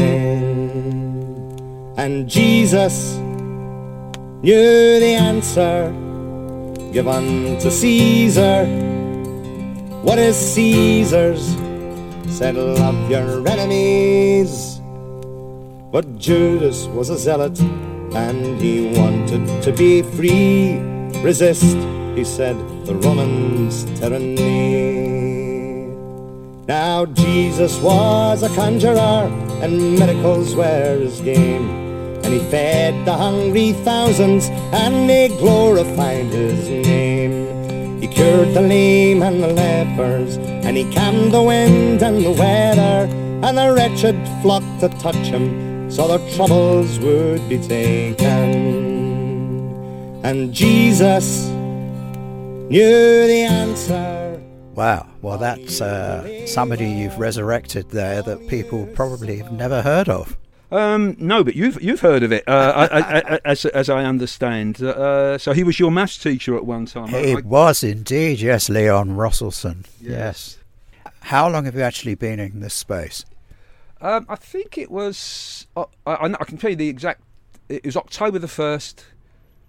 And 1.96 2.28
Jesus 2.28 3.14
knew 4.42 5.00
the 5.00 5.14
answer, 5.16 5.88
given 6.92 7.56
to 7.60 7.70
Caesar 7.70 8.66
what 10.04 10.18
is 10.18 10.36
Caesar's? 10.36 11.56
Said, 12.28 12.56
Love 12.56 13.10
your 13.10 13.40
enemies. 13.48 14.78
But 15.90 16.18
Judas 16.18 16.84
was 16.88 17.08
a 17.08 17.16
zealot 17.16 17.58
and 18.12 18.60
he 18.60 18.92
wanted 18.98 19.62
to 19.62 19.72
be 19.72 20.02
free. 20.02 20.76
Resist, 21.24 21.74
he 22.14 22.22
said, 22.22 22.54
the 22.84 22.96
Romans' 22.96 23.86
tyranny. 23.98 24.93
Now 26.66 27.04
Jesus 27.04 27.78
was 27.80 28.42
a 28.42 28.48
conjurer 28.54 29.28
and 29.62 29.98
miracles 29.98 30.54
were 30.54 30.98
his 30.98 31.20
game. 31.20 31.68
And 32.24 32.32
he 32.32 32.38
fed 32.50 33.04
the 33.04 33.12
hungry 33.12 33.72
thousands 33.84 34.48
and 34.72 35.08
they 35.08 35.28
glorified 35.28 36.26
his 36.26 36.68
name. 36.68 38.00
He 38.00 38.08
cured 38.08 38.54
the 38.54 38.60
lame 38.60 39.22
and 39.22 39.42
the 39.42 39.48
lepers, 39.48 40.36
and 40.36 40.76
he 40.76 40.84
calmed 40.92 41.32
the 41.32 41.42
wind 41.42 42.02
and 42.02 42.22
the 42.22 42.32
weather, 42.32 43.08
and 43.42 43.56
the 43.56 43.72
wretched 43.72 44.14
flocked 44.42 44.80
to 44.80 44.90
touch 45.00 45.16
him, 45.16 45.90
so 45.90 46.06
their 46.08 46.20
troubles 46.32 46.98
would 46.98 47.48
be 47.48 47.56
taken. 47.56 48.52
And 50.22 50.52
Jesus 50.52 51.46
knew 52.68 53.26
the 53.26 53.46
answer. 53.48 54.38
Wow, 54.74 55.06
well, 55.24 55.38
that's 55.38 55.80
uh, 55.80 56.46
somebody 56.46 56.86
you've 56.86 57.18
resurrected 57.18 57.90
there 57.90 58.20
that 58.22 58.46
people 58.46 58.86
probably 58.94 59.38
have 59.38 59.50
never 59.50 59.80
heard 59.80 60.08
of. 60.08 60.36
Um, 60.70 61.16
no, 61.18 61.42
but 61.42 61.54
you've 61.56 61.80
you've 61.82 62.00
heard 62.00 62.22
of 62.22 62.32
it, 62.32 62.46
uh, 62.48 62.88
I, 62.90 62.98
I, 63.00 63.34
I, 63.34 63.40
as 63.44 63.64
as 63.64 63.88
I 63.88 64.04
understand. 64.04 64.82
Uh, 64.82 65.38
so 65.38 65.52
he 65.52 65.62
was 65.64 65.78
your 65.78 65.90
maths 65.90 66.18
teacher 66.18 66.56
at 66.56 66.66
one 66.66 66.84
time. 66.86 67.08
He 67.08 67.32
I- 67.32 67.40
was 67.40 67.82
indeed, 67.82 68.40
yes, 68.40 68.68
Leon 68.68 69.10
Rosselson. 69.16 69.86
Yes. 70.00 70.10
Yes. 70.10 70.58
How 71.20 71.48
long 71.48 71.64
have 71.64 71.74
you 71.74 71.80
actually 71.82 72.16
been 72.16 72.38
in 72.38 72.60
this 72.60 72.74
space? 72.74 73.24
Um, 74.00 74.26
I 74.28 74.36
think 74.36 74.76
it 74.76 74.90
was. 74.90 75.66
Uh, 75.76 75.84
I, 76.06 76.12
I, 76.14 76.26
I 76.26 76.44
can 76.44 76.58
tell 76.58 76.70
you 76.70 76.76
the 76.76 76.88
exact. 76.88 77.22
It 77.68 77.84
was 77.86 77.96
October 77.96 78.38
the 78.38 78.48
first. 78.48 79.06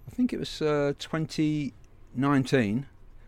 I 0.06 0.10
think 0.10 0.32
it 0.34 0.38
was 0.38 0.60
uh, 0.60 0.92
2019, 0.98 2.86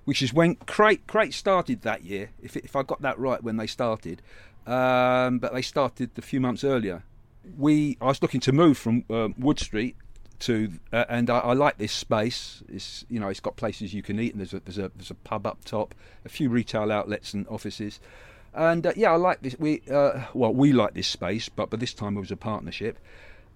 which 0.08 0.22
is 0.22 0.32
when 0.32 0.54
Crate 0.54 1.06
Crate 1.06 1.34
started 1.34 1.82
that 1.82 2.02
year. 2.02 2.30
If 2.40 2.56
if 2.56 2.74
I 2.74 2.82
got 2.82 3.02
that 3.02 3.18
right 3.18 3.42
when 3.42 3.58
they 3.58 3.66
started, 3.66 4.22
um, 4.66 5.38
but 5.38 5.52
they 5.52 5.60
started 5.60 6.12
a 6.16 6.22
few 6.22 6.40
months 6.40 6.64
earlier. 6.64 7.02
We 7.58 7.98
I 8.00 8.06
was 8.06 8.22
looking 8.22 8.40
to 8.40 8.52
move 8.52 8.78
from 8.78 9.04
um, 9.10 9.34
Wood 9.36 9.58
Street 9.58 9.96
to, 10.38 10.72
uh, 10.94 11.04
and 11.10 11.28
I, 11.28 11.40
I 11.40 11.52
like 11.52 11.76
this 11.76 11.92
space. 11.92 12.62
It's 12.70 13.04
you 13.10 13.20
know 13.20 13.28
it's 13.28 13.40
got 13.40 13.56
places 13.56 13.92
you 13.92 14.02
can 14.02 14.18
eat, 14.18 14.32
and 14.32 14.40
there's 14.40 14.54
a 14.54 14.60
there's 14.60 14.78
a 14.78 14.90
there's 14.96 15.10
a 15.10 15.14
pub 15.14 15.46
up 15.46 15.62
top, 15.66 15.94
a 16.24 16.30
few 16.30 16.48
retail 16.48 16.90
outlets 16.90 17.34
and 17.34 17.46
offices. 17.48 18.00
And 18.54 18.86
uh, 18.86 18.94
yeah, 18.96 19.12
I 19.12 19.16
like 19.16 19.42
this. 19.42 19.56
We 19.58 19.82
uh, 19.90 20.22
well, 20.32 20.54
we 20.54 20.72
like 20.72 20.94
this 20.94 21.06
space, 21.06 21.50
but 21.50 21.68
but 21.68 21.80
this 21.80 21.92
time 21.92 22.16
it 22.16 22.20
was 22.20 22.30
a 22.30 22.36
partnership. 22.36 22.98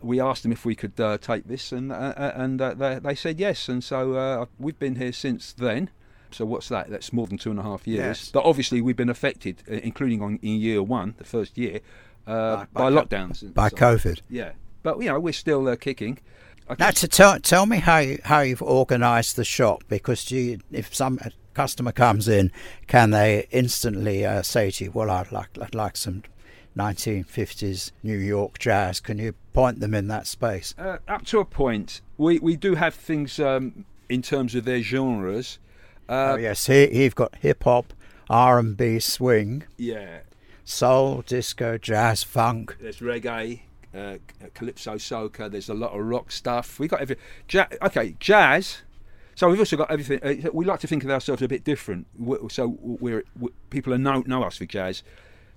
We 0.02 0.20
asked 0.20 0.42
them 0.42 0.52
if 0.52 0.66
we 0.66 0.74
could 0.74 1.00
uh, 1.00 1.16
take 1.16 1.48
this, 1.48 1.72
and 1.72 1.90
uh, 1.90 2.12
uh, 2.14 2.32
and 2.34 2.60
they, 2.60 2.98
they 2.98 3.14
said 3.14 3.40
yes. 3.40 3.70
And 3.70 3.82
so 3.82 4.46
we've 4.58 4.78
been 4.78 4.96
here 4.96 5.12
since 5.12 5.54
then. 5.54 5.88
So 6.32 6.44
what's 6.44 6.68
that? 6.68 6.90
That's 6.90 7.12
more 7.12 7.26
than 7.26 7.38
two 7.38 7.50
and 7.50 7.58
a 7.58 7.62
half 7.62 7.86
years. 7.86 7.98
Yes. 8.20 8.30
But 8.30 8.44
obviously 8.44 8.80
we've 8.80 8.96
been 8.96 9.10
affected, 9.10 9.62
uh, 9.70 9.74
including 9.74 10.22
on 10.22 10.38
in 10.42 10.56
year 10.60 10.82
one, 10.82 11.14
the 11.18 11.24
first 11.24 11.56
year, 11.58 11.80
uh, 12.26 12.56
By- 12.56 12.66
by, 12.72 12.90
by 12.90 13.02
lockdowns. 13.02 13.42
and 13.42 13.54
By 13.54 13.68
so. 13.68 13.76
COVID. 13.76 14.20
Yeah, 14.30 14.52
but 14.82 14.98
you 15.00 15.06
know 15.06 15.20
we're 15.20 15.32
still 15.32 15.68
uh, 15.68 15.76
kicking. 15.76 16.18
Now, 16.78 16.90
to 16.90 17.08
tell, 17.08 17.38
tell 17.40 17.66
me 17.66 17.78
how 17.78 17.98
you, 17.98 18.18
how 18.24 18.40
you've 18.40 18.62
organised 18.62 19.36
the 19.36 19.44
shop 19.44 19.82
because 19.88 20.30
you, 20.30 20.60
if 20.70 20.94
some 20.94 21.18
customer 21.54 21.92
comes 21.92 22.28
in, 22.28 22.50
can 22.86 23.10
they 23.10 23.46
instantly 23.50 24.24
uh, 24.24 24.40
say 24.42 24.70
to 24.70 24.84
you, 24.84 24.90
"Well, 24.92 25.10
I'd 25.10 25.32
like 25.32 25.48
I'd 25.60 25.74
like 25.74 25.96
some 25.96 26.22
1950s 26.76 27.92
New 28.02 28.16
York 28.16 28.58
jazz." 28.58 29.00
Can 29.00 29.18
you 29.18 29.34
point 29.52 29.80
them 29.80 29.92
in 29.94 30.08
that 30.08 30.26
space? 30.26 30.74
Uh, 30.78 30.98
up 31.08 31.26
to 31.26 31.40
a 31.40 31.44
point, 31.44 32.00
we, 32.16 32.38
we 32.38 32.56
do 32.56 32.74
have 32.76 32.94
things 32.94 33.38
um, 33.38 33.84
in 34.08 34.22
terms 34.22 34.54
of 34.54 34.64
their 34.64 34.80
genres. 34.80 35.58
Uh, 36.08 36.32
oh 36.32 36.36
yes, 36.36 36.66
he, 36.66 37.02
you've 37.02 37.14
got 37.14 37.34
hip 37.36 37.64
hop, 37.64 37.92
R 38.28 38.58
and 38.58 38.76
B, 38.76 38.98
swing, 38.98 39.64
yeah, 39.76 40.20
soul, 40.64 41.22
disco, 41.22 41.78
jazz, 41.78 42.22
funk. 42.22 42.76
there's 42.80 42.98
reggae, 42.98 43.60
uh, 43.94 44.16
calypso, 44.54 44.96
soca. 44.96 45.50
There's 45.50 45.68
a 45.68 45.74
lot 45.74 45.92
of 45.92 46.04
rock 46.04 46.30
stuff. 46.30 46.78
We 46.78 46.88
got 46.88 47.00
every 47.00 47.16
ja- 47.50 47.66
okay 47.82 48.16
jazz. 48.18 48.82
So 49.34 49.48
we've 49.48 49.58
also 49.58 49.76
got 49.76 49.90
everything. 49.90 50.20
Uh, 50.22 50.50
we 50.52 50.64
like 50.64 50.80
to 50.80 50.86
think 50.86 51.04
of 51.04 51.10
ourselves 51.10 51.40
a 51.42 51.48
bit 51.48 51.64
different. 51.64 52.06
we 52.18 52.36
so 52.50 52.76
we're, 52.80 53.24
we 53.38 53.50
people 53.70 53.94
are 53.94 53.98
know 53.98 54.22
know 54.26 54.42
us 54.42 54.58
for 54.58 54.66
jazz. 54.66 55.02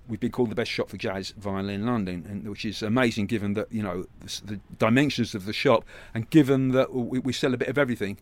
We've 0.08 0.20
been 0.20 0.30
called 0.30 0.50
the 0.50 0.54
best 0.54 0.70
shop 0.70 0.88
for 0.88 0.96
jazz 0.96 1.34
violin 1.36 1.80
in 1.80 1.86
London, 1.86 2.24
and, 2.28 2.48
which 2.48 2.64
is 2.64 2.80
amazing 2.80 3.26
given 3.26 3.54
that 3.54 3.70
you 3.72 3.82
know 3.82 4.06
the, 4.20 4.40
the 4.44 4.60
dimensions 4.78 5.34
of 5.34 5.44
the 5.44 5.52
shop, 5.52 5.84
and 6.14 6.30
given 6.30 6.70
that 6.70 6.94
we, 6.94 7.18
we 7.18 7.32
sell 7.32 7.52
a 7.52 7.56
bit 7.56 7.68
of 7.68 7.76
everything. 7.76 8.18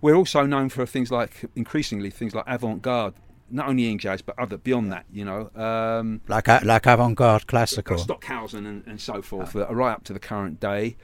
We're 0.00 0.14
also 0.16 0.46
known 0.46 0.68
for 0.68 0.86
things 0.86 1.10
like 1.10 1.44
increasingly 1.54 2.10
things 2.10 2.34
like 2.34 2.44
avant-garde, 2.46 3.14
not 3.50 3.68
only 3.68 3.90
in 3.90 3.98
jazz 3.98 4.22
but 4.22 4.38
other 4.38 4.56
beyond 4.56 4.92
that. 4.92 5.04
You 5.12 5.24
know, 5.24 5.50
um, 5.54 6.20
Like 6.28 6.48
like 6.64 6.86
avant-garde 6.86 7.46
classical. 7.46 7.98
Stockhausen 7.98 8.66
and, 8.66 8.82
and 8.86 9.00
so 9.00 9.22
forth, 9.22 9.54
uh, 9.54 9.66
right 9.74 9.92
up 9.92 10.04
to 10.04 10.12
the 10.12 10.20
current 10.20 10.60
day. 10.60 10.96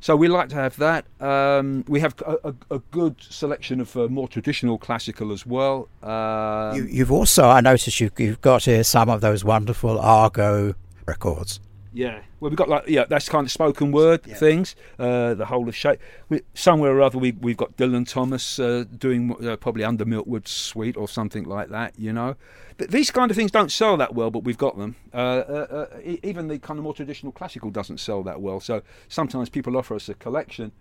So 0.00 0.14
we 0.14 0.28
like 0.28 0.50
to 0.50 0.56
have 0.56 0.76
that. 0.76 1.06
Um, 1.18 1.82
we 1.88 2.00
have 2.00 2.14
a, 2.26 2.50
a, 2.50 2.54
a 2.76 2.78
good 2.90 3.16
selection 3.22 3.80
of 3.80 3.96
uh, 3.96 4.06
more 4.08 4.28
traditional 4.28 4.76
classical 4.76 5.32
as 5.32 5.46
well. 5.46 5.88
Um, 6.02 6.76
You, 6.76 6.84
you've 6.84 7.10
also, 7.10 7.48
I 7.48 7.62
noticed 7.62 7.98
you, 8.00 8.10
you've 8.18 8.42
got 8.42 8.64
here 8.64 8.84
some 8.84 9.08
of 9.08 9.22
those 9.22 9.46
wonderful 9.46 9.98
Argo 9.98 10.74
records. 11.06 11.58
Yeah, 11.94 12.22
well, 12.40 12.50
we've 12.50 12.56
got 12.56 12.68
like 12.68 12.88
yeah, 12.88 13.04
that's 13.08 13.28
kind 13.28 13.46
of 13.46 13.52
spoken 13.52 13.92
word 13.92 14.22
Yeah. 14.26 14.34
things. 14.34 14.74
Uh, 14.98 15.34
the 15.34 15.46
whole 15.46 15.68
of 15.68 15.76
shape. 15.76 16.00
We, 16.28 16.42
somewhere 16.52 16.90
or 16.92 17.02
other, 17.02 17.18
we 17.18 17.32
we've 17.32 17.56
got 17.56 17.76
Dylan 17.76 18.06
Thomas 18.08 18.58
uh, 18.58 18.84
doing 18.98 19.34
uh, 19.46 19.56
probably 19.56 19.84
under 19.84 20.04
Milk 20.04 20.26
Wood 20.26 20.48
Suite 20.48 20.96
or 20.96 21.08
something 21.08 21.44
like 21.44 21.68
that. 21.68 21.96
You 21.96 22.12
know, 22.12 22.34
but 22.78 22.90
these 22.90 23.12
kind 23.12 23.30
of 23.30 23.36
things 23.36 23.52
don't 23.52 23.70
sell 23.70 23.96
that 23.96 24.12
well, 24.12 24.32
but 24.32 24.42
we've 24.42 24.58
got 24.58 24.76
them. 24.76 24.96
Uh, 25.14 25.16
uh, 25.16 25.86
uh, 25.94 26.00
even 26.24 26.48
the 26.48 26.58
kind 26.58 26.78
of 26.78 26.84
more 26.84 26.94
traditional 26.94 27.30
classical 27.30 27.70
doesn't 27.70 27.98
sell 28.00 28.24
that 28.24 28.40
well. 28.40 28.58
So 28.58 28.82
sometimes 29.08 29.48
people 29.48 29.76
offer 29.76 29.94
us 29.94 30.08
a 30.08 30.14
collection. 30.14 30.72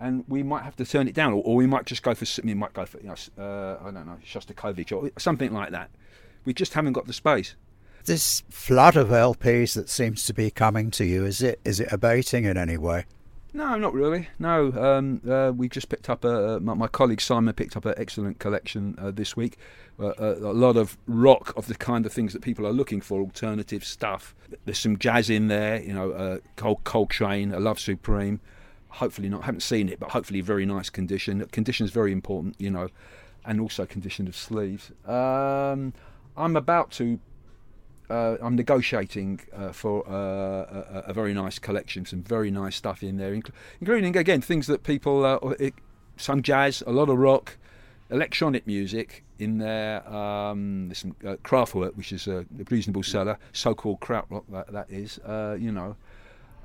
And 0.00 0.24
we 0.26 0.42
might 0.42 0.64
have 0.64 0.74
to 0.76 0.84
turn 0.84 1.06
it 1.06 1.14
down, 1.14 1.32
or, 1.34 1.42
or 1.44 1.54
we 1.54 1.68
might 1.68 1.84
just 1.86 2.02
go 2.02 2.16
for 2.16 2.26
we 2.42 2.52
might 2.52 2.72
go 2.72 2.84
for 2.84 2.98
you 2.98 3.06
know, 3.06 3.14
uh, 3.38 3.78
I 3.80 3.92
don't 3.92 4.06
know 4.06 4.18
Shostakovich 4.26 4.90
or 4.90 5.08
something 5.20 5.52
like 5.52 5.70
that. 5.70 5.88
We 6.44 6.52
just 6.52 6.74
haven't 6.74 6.94
got 6.94 7.06
the 7.06 7.12
space. 7.12 7.54
This 8.04 8.42
flood 8.50 8.96
of 8.96 9.08
LPs 9.08 9.74
that 9.74 9.88
seems 9.88 10.26
to 10.26 10.34
be 10.34 10.50
coming 10.50 10.90
to 10.92 11.06
you, 11.06 11.24
is 11.24 11.40
it 11.40 11.58
is 11.64 11.80
it 11.80 11.90
abating 11.90 12.44
in 12.44 12.58
any 12.58 12.76
way? 12.76 13.06
No, 13.54 13.76
not 13.76 13.94
really. 13.94 14.28
No, 14.38 14.72
um, 14.72 15.22
uh, 15.30 15.52
we 15.54 15.68
just 15.68 15.88
picked 15.88 16.10
up 16.10 16.24
a, 16.24 16.58
my, 16.60 16.74
my 16.74 16.88
colleague 16.88 17.20
Simon 17.20 17.54
picked 17.54 17.76
up 17.76 17.84
an 17.84 17.94
excellent 17.96 18.40
collection 18.40 18.96
uh, 18.98 19.12
this 19.12 19.36
week. 19.36 19.56
Uh, 19.98 20.12
a, 20.18 20.32
a 20.32 20.52
lot 20.52 20.76
of 20.76 20.98
rock 21.06 21.54
of 21.56 21.68
the 21.68 21.76
kind 21.76 22.04
of 22.04 22.12
things 22.12 22.32
that 22.32 22.42
people 22.42 22.66
are 22.66 22.72
looking 22.72 23.00
for, 23.00 23.20
alternative 23.20 23.84
stuff. 23.84 24.34
There's 24.64 24.78
some 24.78 24.98
jazz 24.98 25.30
in 25.30 25.46
there, 25.46 25.80
you 25.80 25.94
know, 25.94 26.10
uh, 26.10 26.38
Col- 26.56 26.80
Coltrane, 26.82 27.54
A 27.54 27.60
Love 27.60 27.78
Supreme. 27.78 28.40
Hopefully 28.88 29.28
not, 29.28 29.44
haven't 29.44 29.62
seen 29.62 29.88
it, 29.88 30.00
but 30.00 30.10
hopefully 30.10 30.40
very 30.40 30.66
nice 30.66 30.90
condition. 30.90 31.46
Condition 31.52 31.86
is 31.86 31.92
very 31.92 32.10
important, 32.10 32.56
you 32.58 32.72
know, 32.72 32.88
and 33.44 33.60
also 33.60 33.86
condition 33.86 34.26
of 34.26 34.34
sleeves. 34.34 34.90
Um, 35.06 35.94
I'm 36.36 36.56
about 36.56 36.90
to 36.92 37.20
uh, 38.10 38.36
I'm 38.42 38.56
negotiating 38.56 39.40
uh, 39.54 39.72
for 39.72 40.06
uh, 40.08 40.12
a, 40.12 41.04
a 41.08 41.12
very 41.12 41.34
nice 41.34 41.58
collection, 41.58 42.04
some 42.06 42.22
very 42.22 42.50
nice 42.50 42.76
stuff 42.76 43.02
in 43.02 43.16
there, 43.16 43.34
including 43.80 44.16
again 44.16 44.40
things 44.40 44.66
that 44.66 44.82
people, 44.82 45.24
uh, 45.24 45.38
it, 45.58 45.74
some 46.16 46.42
jazz, 46.42 46.82
a 46.86 46.92
lot 46.92 47.08
of 47.08 47.18
rock, 47.18 47.56
electronic 48.10 48.66
music 48.66 49.24
in 49.38 49.58
there. 49.58 50.06
Um, 50.08 50.88
there's 50.88 50.98
some 50.98 51.16
uh, 51.26 51.36
which 51.94 52.12
is 52.12 52.26
a, 52.26 52.38
a 52.38 52.46
reasonable 52.70 53.02
seller, 53.02 53.38
so-called 53.52 54.00
krautrock 54.00 54.44
that 54.50 54.72
that 54.72 54.90
is. 54.90 55.18
Uh, 55.18 55.56
you 55.58 55.72
know, 55.72 55.96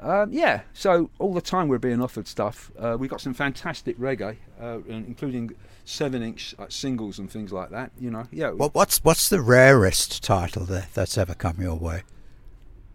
um, 0.02 0.32
yeah. 0.32 0.62
So 0.74 1.10
all 1.20 1.34
the 1.34 1.42
time 1.42 1.68
we're 1.68 1.78
being 1.78 2.02
offered 2.02 2.28
stuff. 2.28 2.72
Uh, 2.78 2.98
we 3.00 3.08
got 3.08 3.22
some 3.22 3.34
fantastic 3.34 3.98
reggae, 4.00 4.38
uh, 4.62 4.80
including 4.88 5.52
seven-inch 5.86 6.56
uh, 6.60 6.68
singles 6.70 7.20
and 7.20 7.32
things 7.32 7.52
like 7.52 7.70
that. 7.72 7.92
You 8.00 8.12
know, 8.12 8.28
yeah. 8.32 8.52
What, 8.52 8.76
what's 8.76 9.04
what's 9.04 9.30
the 9.30 9.42
rarest 9.42 10.24
title 10.24 10.66
that, 10.66 10.94
that's 10.94 11.18
ever 11.18 11.34
come 11.34 11.58
your 11.60 11.76
way? 11.76 12.04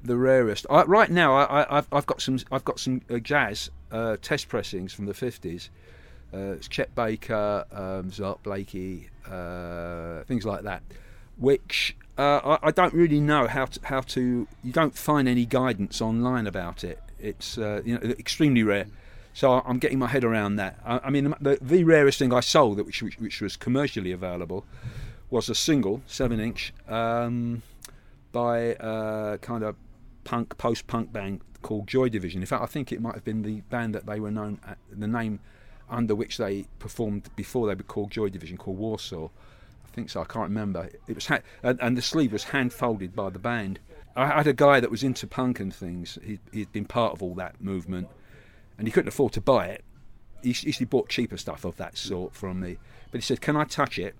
the 0.05 0.17
rarest. 0.17 0.67
I, 0.71 0.83
right 0.83 1.11
now, 1.11 1.35
I, 1.35 1.63
I, 1.63 1.79
I've, 1.79 1.89
I've 1.91 2.07
got 2.07 2.21
some. 2.21 2.39
I've 2.53 2.65
got 2.65 2.79
some 2.79 3.01
uh, 3.11 3.19
jazz 3.19 3.71
uh, 3.91 4.17
test 4.21 4.49
pressings 4.49 4.93
from 4.93 5.07
the 5.07 5.15
fifties. 5.15 5.71
Uh, 6.33 6.53
it's 6.53 6.69
Chet 6.69 6.95
Baker, 6.95 7.65
um, 7.71 8.11
Art 8.23 8.43
Blakey, 8.43 9.09
uh, 9.27 10.25
things 10.25 10.45
like 10.45 10.63
that. 10.63 10.83
Which 11.37 11.97
uh, 12.17 12.59
I, 12.63 12.69
I 12.69 12.71
don't 12.71 12.95
really 12.95 13.21
know 13.21 13.47
how 13.47 13.67
to, 13.67 13.81
how 13.85 14.01
to. 14.01 14.47
You 14.63 14.73
don't 14.73 14.97
find 14.97 15.29
any 15.29 15.47
guidance 15.47 16.01
online 16.01 16.47
about 16.47 16.85
it. 16.85 17.01
It's 17.19 17.59
uh, 17.59 17.83
you 17.85 17.99
know 17.99 18.11
extremely 18.19 18.63
rare. 18.63 18.87
So 19.33 19.63
I'm 19.67 19.79
getting 19.79 19.99
my 19.99 20.07
head 20.07 20.23
around 20.23 20.57
that. 20.57 20.79
I, 20.85 21.01
I 21.05 21.11
mean, 21.11 21.35
the, 21.41 21.59
the 21.61 21.83
rarest 21.83 22.21
thing 22.21 22.33
I 22.33 22.39
sold, 22.41 22.79
which, 22.79 23.03
which 23.03 23.19
which 23.19 23.41
was 23.41 23.57
commercially 23.57 24.13
available, 24.13 24.65
was 25.29 25.49
a 25.49 25.55
single 25.55 26.03
seven 26.07 26.39
inch 26.39 26.73
um, 26.89 27.63
by 28.31 28.75
uh, 28.77 29.39
kind 29.39 29.65
of 29.65 29.75
punk 30.23 30.57
post 30.57 30.87
punk 30.87 31.13
band 31.13 31.41
called 31.63 31.89
Joy 31.89 32.09
Division. 32.09 32.43
In 32.43 32.47
fact, 32.47 32.63
I 32.63 32.67
think 32.67 32.93
it 32.93 33.01
might 33.01 33.15
have 33.15 33.25
been 33.25 33.43
the 33.43 33.63
band 33.63 33.95
that 33.95 34.07
they 34.07 34.21
were 34.21 34.31
known 34.31 34.61
at 34.67 34.79
the 34.91 35.09
name 35.09 35.41
under 35.91 36.15
which 36.15 36.39
they 36.39 36.67
performed 36.79 37.29
before 37.35 37.67
they 37.67 37.75
were 37.75 37.83
called 37.83 38.11
Joy 38.11 38.29
Division, 38.29 38.57
called 38.57 38.79
Warsaw. 38.79 39.29
Think 39.95 40.11
so. 40.11 40.21
I 40.21 40.25
can't 40.25 40.49
remember. 40.49 40.91
It 41.07 41.15
was 41.15 41.27
ha- 41.29 41.39
and, 41.63 41.79
and 41.81 41.97
the 41.97 42.03
sleeve 42.03 42.33
was 42.33 42.45
hand 42.45 42.73
folded 42.73 43.15
by 43.15 43.31
the 43.31 43.39
band. 43.39 43.79
I 44.17 44.27
had 44.27 44.49
a 44.49 44.53
guy 44.53 44.81
that 44.81 44.91
was 44.91 45.05
into 45.05 45.25
punk 45.29 45.61
and 45.61 45.73
things. 45.73 46.19
He, 46.25 46.41
he'd 46.53 46.73
been 46.73 46.85
part 46.85 47.13
of 47.13 47.23
all 47.23 47.35
that 47.37 47.61
movement, 47.61 48.09
and 48.77 48.89
he 48.89 48.93
couldn't 48.93 49.09
afford 49.09 49.33
to 49.35 49.41
buy 49.41 49.67
it. 49.67 49.85
He 50.43 50.49
usually 50.49 50.85
bought 50.85 51.09
cheaper 51.09 51.37
stuff 51.37 51.65
of 51.65 51.77
that 51.77 51.97
sort 51.97 52.35
from 52.35 52.59
me. 52.59 52.79
But 53.13 53.19
he 53.19 53.23
said, 53.23 53.41
"Can 53.41 53.57
I 53.57 53.63
touch 53.63 53.97
it?" 54.01 54.17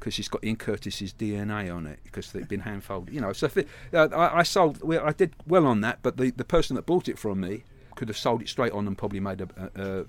Because 0.00 0.18
it's 0.18 0.26
got 0.26 0.42
Ian 0.42 0.56
Curtis's 0.56 1.12
DNA 1.12 1.72
on 1.72 1.86
it, 1.86 2.00
because 2.02 2.32
they've 2.32 2.48
been 2.48 2.60
hand 2.60 2.82
folded. 2.82 3.14
You 3.14 3.20
know, 3.20 3.32
so 3.32 3.48
it, 3.54 3.68
uh, 3.94 4.08
I, 4.12 4.40
I 4.40 4.42
sold. 4.42 4.82
Well, 4.82 5.06
I 5.06 5.12
did 5.12 5.36
well 5.46 5.66
on 5.66 5.82
that, 5.82 6.00
but 6.02 6.16
the, 6.16 6.32
the 6.32 6.44
person 6.44 6.74
that 6.74 6.84
bought 6.84 7.08
it 7.08 7.16
from 7.16 7.40
me 7.40 7.62
could 7.94 8.08
have 8.08 8.18
sold 8.18 8.42
it 8.42 8.48
straight 8.48 8.72
on 8.72 8.88
and 8.88 8.98
probably 8.98 9.20
made 9.20 9.40
a, 9.40 9.70
a 9.76 10.04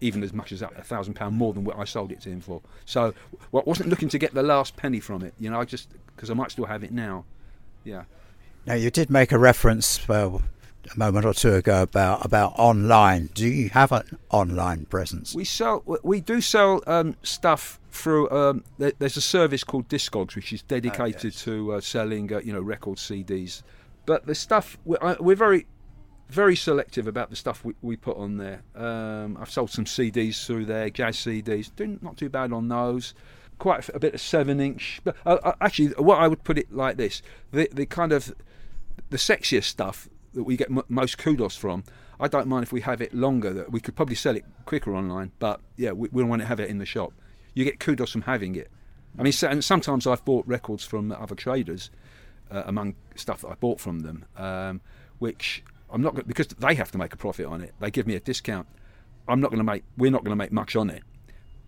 even 0.00 0.22
as 0.22 0.32
much 0.32 0.52
as 0.52 0.62
a 0.62 0.68
thousand 0.68 1.14
pound 1.14 1.36
more 1.36 1.52
than 1.52 1.64
what 1.64 1.78
I 1.78 1.84
sold 1.84 2.12
it 2.12 2.20
to 2.22 2.30
him 2.30 2.40
for. 2.40 2.60
So, 2.86 3.14
well, 3.52 3.62
I 3.66 3.68
wasn't 3.68 3.90
looking 3.90 4.08
to 4.10 4.18
get 4.18 4.34
the 4.34 4.42
last 4.42 4.76
penny 4.76 5.00
from 5.00 5.22
it. 5.22 5.34
You 5.38 5.50
know, 5.50 5.60
I 5.60 5.64
just 5.64 5.88
because 6.14 6.30
I 6.30 6.34
might 6.34 6.50
still 6.50 6.66
have 6.66 6.82
it 6.84 6.92
now. 6.92 7.24
Yeah. 7.84 8.04
Now 8.66 8.74
you 8.74 8.90
did 8.90 9.10
make 9.10 9.32
a 9.32 9.38
reference 9.38 10.08
uh, 10.08 10.38
a 10.92 10.98
moment 10.98 11.24
or 11.24 11.34
two 11.34 11.54
ago 11.54 11.82
about 11.82 12.24
about 12.24 12.54
online. 12.56 13.30
Do 13.34 13.46
you 13.46 13.68
have 13.70 13.92
an 13.92 14.18
online 14.30 14.86
presence? 14.86 15.34
We 15.34 15.44
sell. 15.44 15.82
We 16.02 16.20
do 16.20 16.40
sell 16.40 16.82
um, 16.86 17.16
stuff 17.22 17.78
through. 17.90 18.30
Um, 18.30 18.64
there's 18.78 19.16
a 19.16 19.22
service 19.22 19.64
called 19.64 19.88
Discogs, 19.88 20.34
which 20.34 20.52
is 20.52 20.62
dedicated 20.62 21.24
oh, 21.24 21.28
yes. 21.28 21.44
to 21.44 21.72
uh, 21.74 21.80
selling, 21.80 22.32
uh, 22.32 22.40
you 22.40 22.52
know, 22.52 22.60
record 22.60 22.98
CDs. 22.98 23.62
But 24.06 24.26
the 24.26 24.34
stuff 24.34 24.78
we're, 24.84 25.16
we're, 25.20 25.36
very, 25.36 25.66
very 26.30 26.56
selective 26.56 27.06
about 27.06 27.30
the 27.30 27.36
stuff 27.36 27.64
we, 27.64 27.74
we 27.82 27.96
put 27.96 28.16
on 28.16 28.36
there. 28.36 28.62
Um, 28.74 29.36
I've 29.40 29.50
sold 29.50 29.70
some 29.70 29.84
CDs 29.84 30.44
through 30.46 30.66
there, 30.66 30.90
jazz 30.90 31.16
CDs. 31.16 31.74
Doing 31.74 31.98
not 32.02 32.16
too 32.16 32.28
bad 32.28 32.52
on 32.52 32.68
those 32.68 33.14
quite 33.60 33.88
a 33.90 34.00
bit 34.00 34.14
of 34.14 34.20
seven 34.20 34.58
inch. 34.58 35.00
But 35.04 35.16
uh, 35.24 35.38
uh, 35.44 35.52
actually, 35.60 35.88
what 35.90 36.18
I 36.18 36.26
would 36.26 36.42
put 36.42 36.58
it 36.58 36.72
like 36.72 36.96
this: 36.96 37.22
the 37.52 37.68
the 37.72 37.86
kind 37.86 38.12
of 38.12 38.34
the 39.10 39.16
sexiest 39.16 39.64
stuff 39.64 40.08
that 40.34 40.42
we 40.42 40.56
get 40.56 40.68
m- 40.68 40.82
most 40.88 41.18
kudos 41.18 41.56
from. 41.56 41.84
I 42.18 42.28
don't 42.28 42.48
mind 42.48 42.64
if 42.64 42.72
we 42.72 42.82
have 42.82 43.00
it 43.00 43.14
longer. 43.14 43.52
That 43.52 43.70
we 43.70 43.80
could 43.80 43.94
probably 43.94 44.16
sell 44.16 44.34
it 44.34 44.44
quicker 44.66 44.94
online, 44.94 45.30
but 45.38 45.60
yeah, 45.76 45.92
we, 45.92 46.08
we 46.10 46.24
want 46.24 46.42
to 46.42 46.46
have 46.46 46.58
it 46.58 46.68
in 46.68 46.78
the 46.78 46.86
shop. 46.86 47.12
You 47.54 47.64
get 47.64 47.78
kudos 47.78 48.10
from 48.10 48.22
having 48.22 48.56
it. 48.56 48.68
I 49.18 49.22
mean, 49.22 49.32
and 49.42 49.64
sometimes 49.64 50.06
I've 50.06 50.24
bought 50.24 50.46
records 50.46 50.84
from 50.84 51.12
other 51.12 51.34
traders 51.34 51.90
uh, 52.50 52.62
among 52.66 52.94
stuff 53.16 53.40
that 53.42 53.48
I 53.48 53.54
bought 53.54 53.80
from 53.80 54.00
them, 54.00 54.24
um, 54.36 54.80
which 55.18 55.64
I'm 55.92 56.02
not 56.02 56.26
because 56.26 56.48
they 56.48 56.74
have 56.74 56.90
to 56.92 56.98
make 56.98 57.12
a 57.12 57.16
profit 57.16 57.46
on 57.46 57.60
it. 57.60 57.74
They 57.80 57.90
give 57.90 58.06
me 58.06 58.14
a 58.14 58.20
discount. 58.20 58.66
I'm 59.28 59.40
not 59.40 59.50
going 59.50 59.58
to 59.58 59.64
make. 59.64 59.84
We're 59.96 60.10
not 60.10 60.24
going 60.24 60.32
to 60.32 60.36
make 60.36 60.52
much 60.52 60.76
on 60.76 60.90
it, 60.90 61.02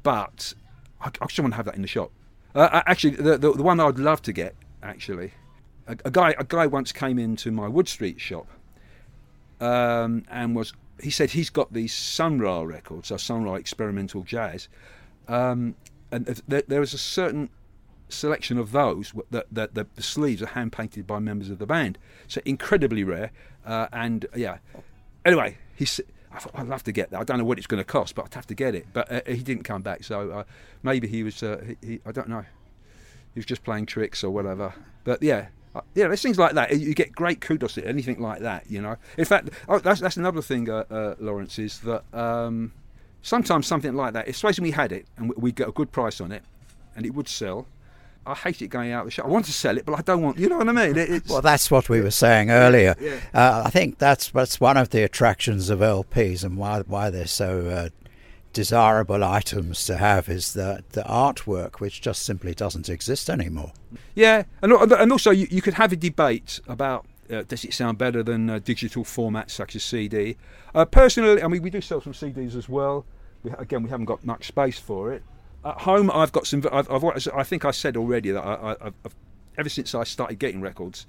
but 0.03 0.55
I, 1.01 1.09
I 1.09 1.27
just 1.27 1.41
want 1.41 1.53
to 1.53 1.57
have 1.57 1.67
that 1.67 1.75
in 1.75 1.83
the 1.83 1.89
shop. 1.89 2.11
Uh, 2.55 2.83
actually, 2.87 3.17
the, 3.17 3.39
the, 3.39 3.53
the 3.53 3.63
one 3.63 3.81
I'd 3.81 3.99
love 3.99 4.21
to 4.23 4.33
get 4.33 4.55
actually 4.83 5.33
a, 5.87 5.97
a, 6.05 6.11
guy 6.11 6.35
a 6.39 6.45
guy 6.45 6.67
once 6.67 6.93
came 6.93 7.19
into 7.19 7.51
my 7.51 7.69
Wood 7.69 7.89
Street 7.89 8.21
shop 8.21 8.47
um, 9.61 10.25
and 10.31 10.55
was 10.55 10.73
he 11.03 11.11
said 11.11 11.31
he's 11.31 11.51
got 11.51 11.73
these 11.73 11.95
Sun 11.95 12.39
Ra 12.41 12.63
records, 12.63 13.09
so 13.09 13.17
Sun 13.17 13.45
Ra 13.45 13.55
experimental 13.55 14.23
jazz, 14.23 14.69
um, 15.29 15.75
and 16.11 16.27
there, 16.47 16.63
there 16.69 16.83
is 16.83 16.95
a 16.95 16.99
certain 16.99 17.49
selection 18.09 18.59
of 18.59 18.73
those 18.73 19.13
that, 19.31 19.47
that, 19.51 19.75
the 19.75 19.87
sleeves 19.99 20.43
are 20.43 20.47
hand 20.47 20.71
painted 20.71 21.07
by 21.07 21.19
members 21.19 21.49
of 21.49 21.59
the 21.59 21.67
band, 21.67 21.99
so 22.29 22.41
incredibly 22.45 23.05
rare. 23.05 23.31
Uh, 23.65 23.89
and 23.93 24.27
yeah, 24.35 24.59
anyway, 25.25 25.59
he 25.75 25.85
said. 25.85 26.07
I'd 26.55 26.67
love 26.67 26.83
to 26.85 26.93
get 26.93 27.11
that. 27.11 27.21
I 27.21 27.25
don't 27.25 27.37
know 27.37 27.45
what 27.45 27.59
it's 27.59 27.67
going 27.67 27.77
to 27.77 27.85
cost, 27.85 28.15
but 28.15 28.25
I'd 28.25 28.35
have 28.35 28.47
to 28.47 28.55
get 28.55 28.75
it. 28.75 28.87
But 28.95 29.13
uh, 29.13 29.21
he 29.27 29.43
didn't 29.43 29.65
come 29.65 29.83
back, 29.83 30.03
so 30.03 30.31
uh, 30.31 30.45
maybe 30.83 31.07
he 31.07 31.23
was. 31.23 31.43
Uh, 31.43 31.63
he, 31.83 31.87
he, 31.87 32.01
I 32.07 32.13
don't 32.13 32.29
know. 32.29 32.45
He 33.35 33.39
was 33.39 33.45
just 33.45 33.65
playing 33.65 33.85
tricks 33.85 34.25
or 34.25 34.31
whatever. 34.31 34.73
But 35.05 35.23
yeah, 35.23 35.49
uh, 35.75 35.81
yeah, 35.95 36.07
there's 36.07 36.23
things 36.23 36.39
like 36.39 36.53
that. 36.53 36.79
You 36.79 36.95
get 36.95 37.13
great 37.13 37.41
kudos 37.41 37.79
at 37.79 37.87
anything 37.87 38.21
like 38.21 38.41
that, 38.41 38.71
you 38.71 38.81
know. 38.81 38.97
In 39.17 39.25
fact, 39.25 39.51
oh, 39.69 39.79
that's 39.79 40.01
that's 40.01 40.17
another 40.17 40.43
thing, 40.43 40.69
uh, 40.69 40.85
uh, 40.91 41.15
Lawrence, 41.19 41.59
is 41.59 41.81
that 41.81 42.05
um, 42.15 42.73
sometimes 43.23 43.67
something 43.67 43.95
like 43.95 44.13
that. 44.13 44.35
Supposing 44.35 44.65
we 44.65 44.73
had 44.73 44.93
it 44.93 45.07
and 45.17 45.33
we 45.37 45.53
get 45.53 45.69
a 45.69 45.73
good 45.73 45.91
price 45.91 46.21
on 46.21 46.33
it, 46.33 46.43
and 46.95 47.07
it 47.07 47.15
would 47.15 47.29
sell. 47.29 47.67
I 48.25 48.35
hate 48.35 48.63
it 48.63 48.69
going 48.69 48.93
out 48.93 49.01
of 49.01 49.07
the 49.07 49.11
shop. 49.11 49.27
I 49.27 49.29
want 49.29 49.47
to 49.47 49.53
sell 49.53 49.77
it, 49.77 49.85
but 49.85 49.99
I 49.99 50.03
don't 50.03 50.23
want. 50.23 50.39
You 50.39 50.49
know 50.49 50.59
what 50.59 50.69
I 50.69 50.73
mean? 50.73 50.97
It, 50.97 51.29
well, 51.29 51.43
that's 51.43 51.71
what 51.71 51.89
we 51.89 52.01
were 52.01 52.13
saying 52.13 52.51
earlier. 52.51 52.95
Yeah. 53.01 53.19
Uh, 53.35 53.63
I 53.67 53.71
think 53.71 53.99
that's 53.99 54.31
that's 54.31 54.61
one 54.61 54.77
of 54.77 54.91
the 54.91 55.03
attractions 55.03 55.71
of 55.71 55.81
LPs 55.81 56.45
and 56.45 56.57
why 56.57 56.83
why 56.87 57.11
they're 57.11 57.27
so 57.27 57.67
uh, 57.67 57.89
desirable 58.53 59.25
items 59.25 59.85
to 59.87 59.97
have 59.97 60.29
is 60.29 60.53
the 60.53 60.85
the 60.91 61.03
artwork, 61.03 61.81
which 61.81 62.01
just 62.01 62.25
simply 62.25 62.55
doesn't 62.55 62.89
exist 62.89 63.29
anymore. 63.29 63.73
Yeah, 64.15 64.45
and 64.63 64.73
and 64.73 65.11
also 65.11 65.31
you, 65.31 65.49
you 65.51 65.63
could 65.63 65.75
have 65.75 65.93
a 65.93 65.97
debate 65.97 66.61
about 66.69 67.07
uh, 67.31 67.43
does 67.43 67.65
it 67.65 67.75
sound 67.75 67.99
better 67.99 68.23
than 68.23 68.49
uh, 68.49 68.61
digital 68.61 69.05
formats 69.05 69.51
such 69.51 69.75
as 69.75 69.83
CD. 69.83 70.37
Uh, 70.75 70.85
personally, 70.85 71.43
I 71.43 71.49
mean 71.49 71.63
we 71.63 71.71
do 71.71 71.81
sell 71.81 72.01
some 72.01 72.13
CDs 72.13 72.55
as 72.55 72.69
well. 72.69 73.05
We, 73.43 73.51
again, 73.59 73.83
we 73.83 73.91
haven't 73.91 74.07
got 74.07 74.25
much 74.25 74.47
space 74.47 74.79
for 74.79 75.13
it. 75.13 75.23
At 75.65 75.81
home, 75.83 76.11
I've 76.11 76.33
got 76.33 76.47
some. 76.47 76.65
I've, 76.73 76.91
I've 76.91 77.05
I 77.35 77.43
think 77.45 77.65
I 77.65 77.71
said 77.71 77.97
already 77.97 78.33
that 78.33 78.43
I, 78.43 78.77
I, 78.81 78.91
ever 79.57 79.69
since 79.69 79.95
I 79.95 80.05
started 80.05 80.39
getting 80.39 80.61
records, 80.61 81.07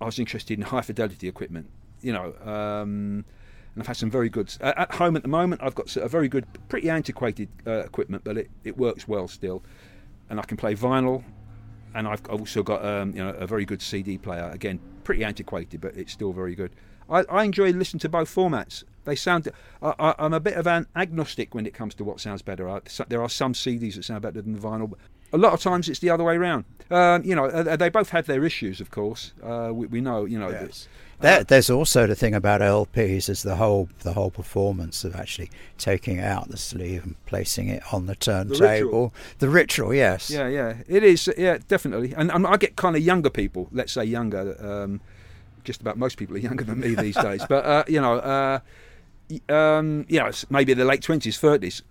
I 0.00 0.06
was 0.06 0.18
interested 0.18 0.58
in 0.58 0.64
high 0.64 0.82
fidelity 0.82 1.28
equipment. 1.28 1.68
You 2.00 2.12
know. 2.12 2.34
Um, 2.44 3.24
and 3.74 3.82
I've 3.82 3.86
had 3.86 3.96
some 3.96 4.10
very 4.10 4.28
good. 4.28 4.52
Uh, 4.60 4.72
at 4.76 4.94
home 4.94 5.16
at 5.16 5.22
the 5.22 5.28
moment, 5.28 5.62
I've 5.62 5.74
got 5.74 5.94
a 5.96 6.08
very 6.08 6.28
good, 6.28 6.46
pretty 6.68 6.90
antiquated 6.90 7.48
uh, 7.66 7.80
equipment, 7.80 8.24
but 8.24 8.36
it, 8.36 8.50
it 8.64 8.76
works 8.76 9.06
well 9.06 9.28
still, 9.28 9.62
and 10.28 10.40
I 10.40 10.42
can 10.42 10.56
play 10.56 10.74
vinyl, 10.74 11.22
and 11.94 12.08
I've 12.08 12.26
also 12.28 12.62
got 12.62 12.84
um, 12.84 13.14
you 13.14 13.22
know 13.22 13.30
a 13.30 13.46
very 13.46 13.64
good 13.64 13.80
CD 13.80 14.18
player. 14.18 14.50
Again, 14.52 14.80
pretty 15.04 15.24
antiquated, 15.24 15.80
but 15.80 15.96
it's 15.96 16.12
still 16.12 16.32
very 16.32 16.54
good. 16.54 16.72
I, 17.08 17.24
I 17.30 17.44
enjoy 17.44 17.70
listening 17.70 18.00
to 18.00 18.08
both 18.08 18.34
formats. 18.34 18.84
They 19.04 19.16
sound. 19.16 19.48
I, 19.82 20.14
am 20.18 20.32
a 20.32 20.40
bit 20.40 20.54
of 20.54 20.66
an 20.66 20.86
agnostic 20.94 21.54
when 21.54 21.66
it 21.66 21.74
comes 21.74 21.94
to 21.96 22.04
what 22.04 22.20
sounds 22.20 22.42
better. 22.42 22.68
I, 22.68 22.80
there 23.08 23.22
are 23.22 23.28
some 23.28 23.54
CDs 23.54 23.94
that 23.94 24.04
sound 24.04 24.22
better 24.22 24.42
than 24.42 24.52
the 24.52 24.60
vinyl. 24.60 24.92
A 25.32 25.38
lot 25.38 25.52
of 25.52 25.60
times 25.60 25.88
it's 25.88 26.00
the 26.00 26.10
other 26.10 26.24
way 26.24 26.36
around. 26.36 26.64
Um, 26.90 27.22
you 27.24 27.36
know, 27.36 27.46
uh, 27.46 27.76
they 27.76 27.88
both 27.88 28.10
have 28.10 28.26
their 28.26 28.44
issues, 28.44 28.80
of 28.80 28.90
course. 28.90 29.32
Uh, 29.42 29.70
we, 29.72 29.86
we, 29.86 30.00
know, 30.00 30.24
you 30.24 30.38
know. 30.38 30.50
Yes. 30.50 30.88
There, 31.20 31.44
there's 31.44 31.70
also 31.70 32.06
the 32.06 32.14
thing 32.14 32.34
about 32.34 32.62
LPs 32.62 33.28
is 33.28 33.42
the 33.42 33.56
whole 33.56 33.90
the 34.00 34.14
whole 34.14 34.30
performance 34.30 35.04
of 35.04 35.14
actually 35.14 35.50
taking 35.76 36.18
out 36.18 36.48
the 36.48 36.56
sleeve 36.56 37.04
and 37.04 37.14
placing 37.26 37.68
it 37.68 37.82
on 37.92 38.06
the 38.06 38.16
turntable. 38.16 38.58
The 38.58 38.64
ritual, 38.64 39.14
the 39.38 39.48
ritual 39.50 39.94
yes. 39.94 40.30
Yeah, 40.30 40.48
yeah, 40.48 40.76
it 40.88 41.04
is. 41.04 41.30
Yeah, 41.36 41.58
definitely. 41.68 42.14
And, 42.14 42.30
and 42.32 42.46
I 42.46 42.56
get 42.56 42.76
kind 42.76 42.96
of 42.96 43.02
younger 43.02 43.30
people. 43.30 43.68
Let's 43.70 43.92
say 43.92 44.04
younger. 44.04 44.56
Um, 44.64 45.00
just 45.62 45.82
about 45.82 45.98
most 45.98 46.16
people 46.16 46.36
are 46.36 46.40
younger 46.40 46.64
than 46.64 46.80
me 46.80 46.94
these 46.94 47.16
days. 47.16 47.44
But 47.48 47.64
uh, 47.66 47.84
you 47.86 48.00
know, 48.00 48.14
uh, 48.14 48.60
um, 49.48 50.06
you 50.08 50.18
know, 50.18 50.30
maybe 50.48 50.74
the 50.74 50.84
late 50.84 51.02
twenties, 51.02 51.38
thirties, 51.38 51.82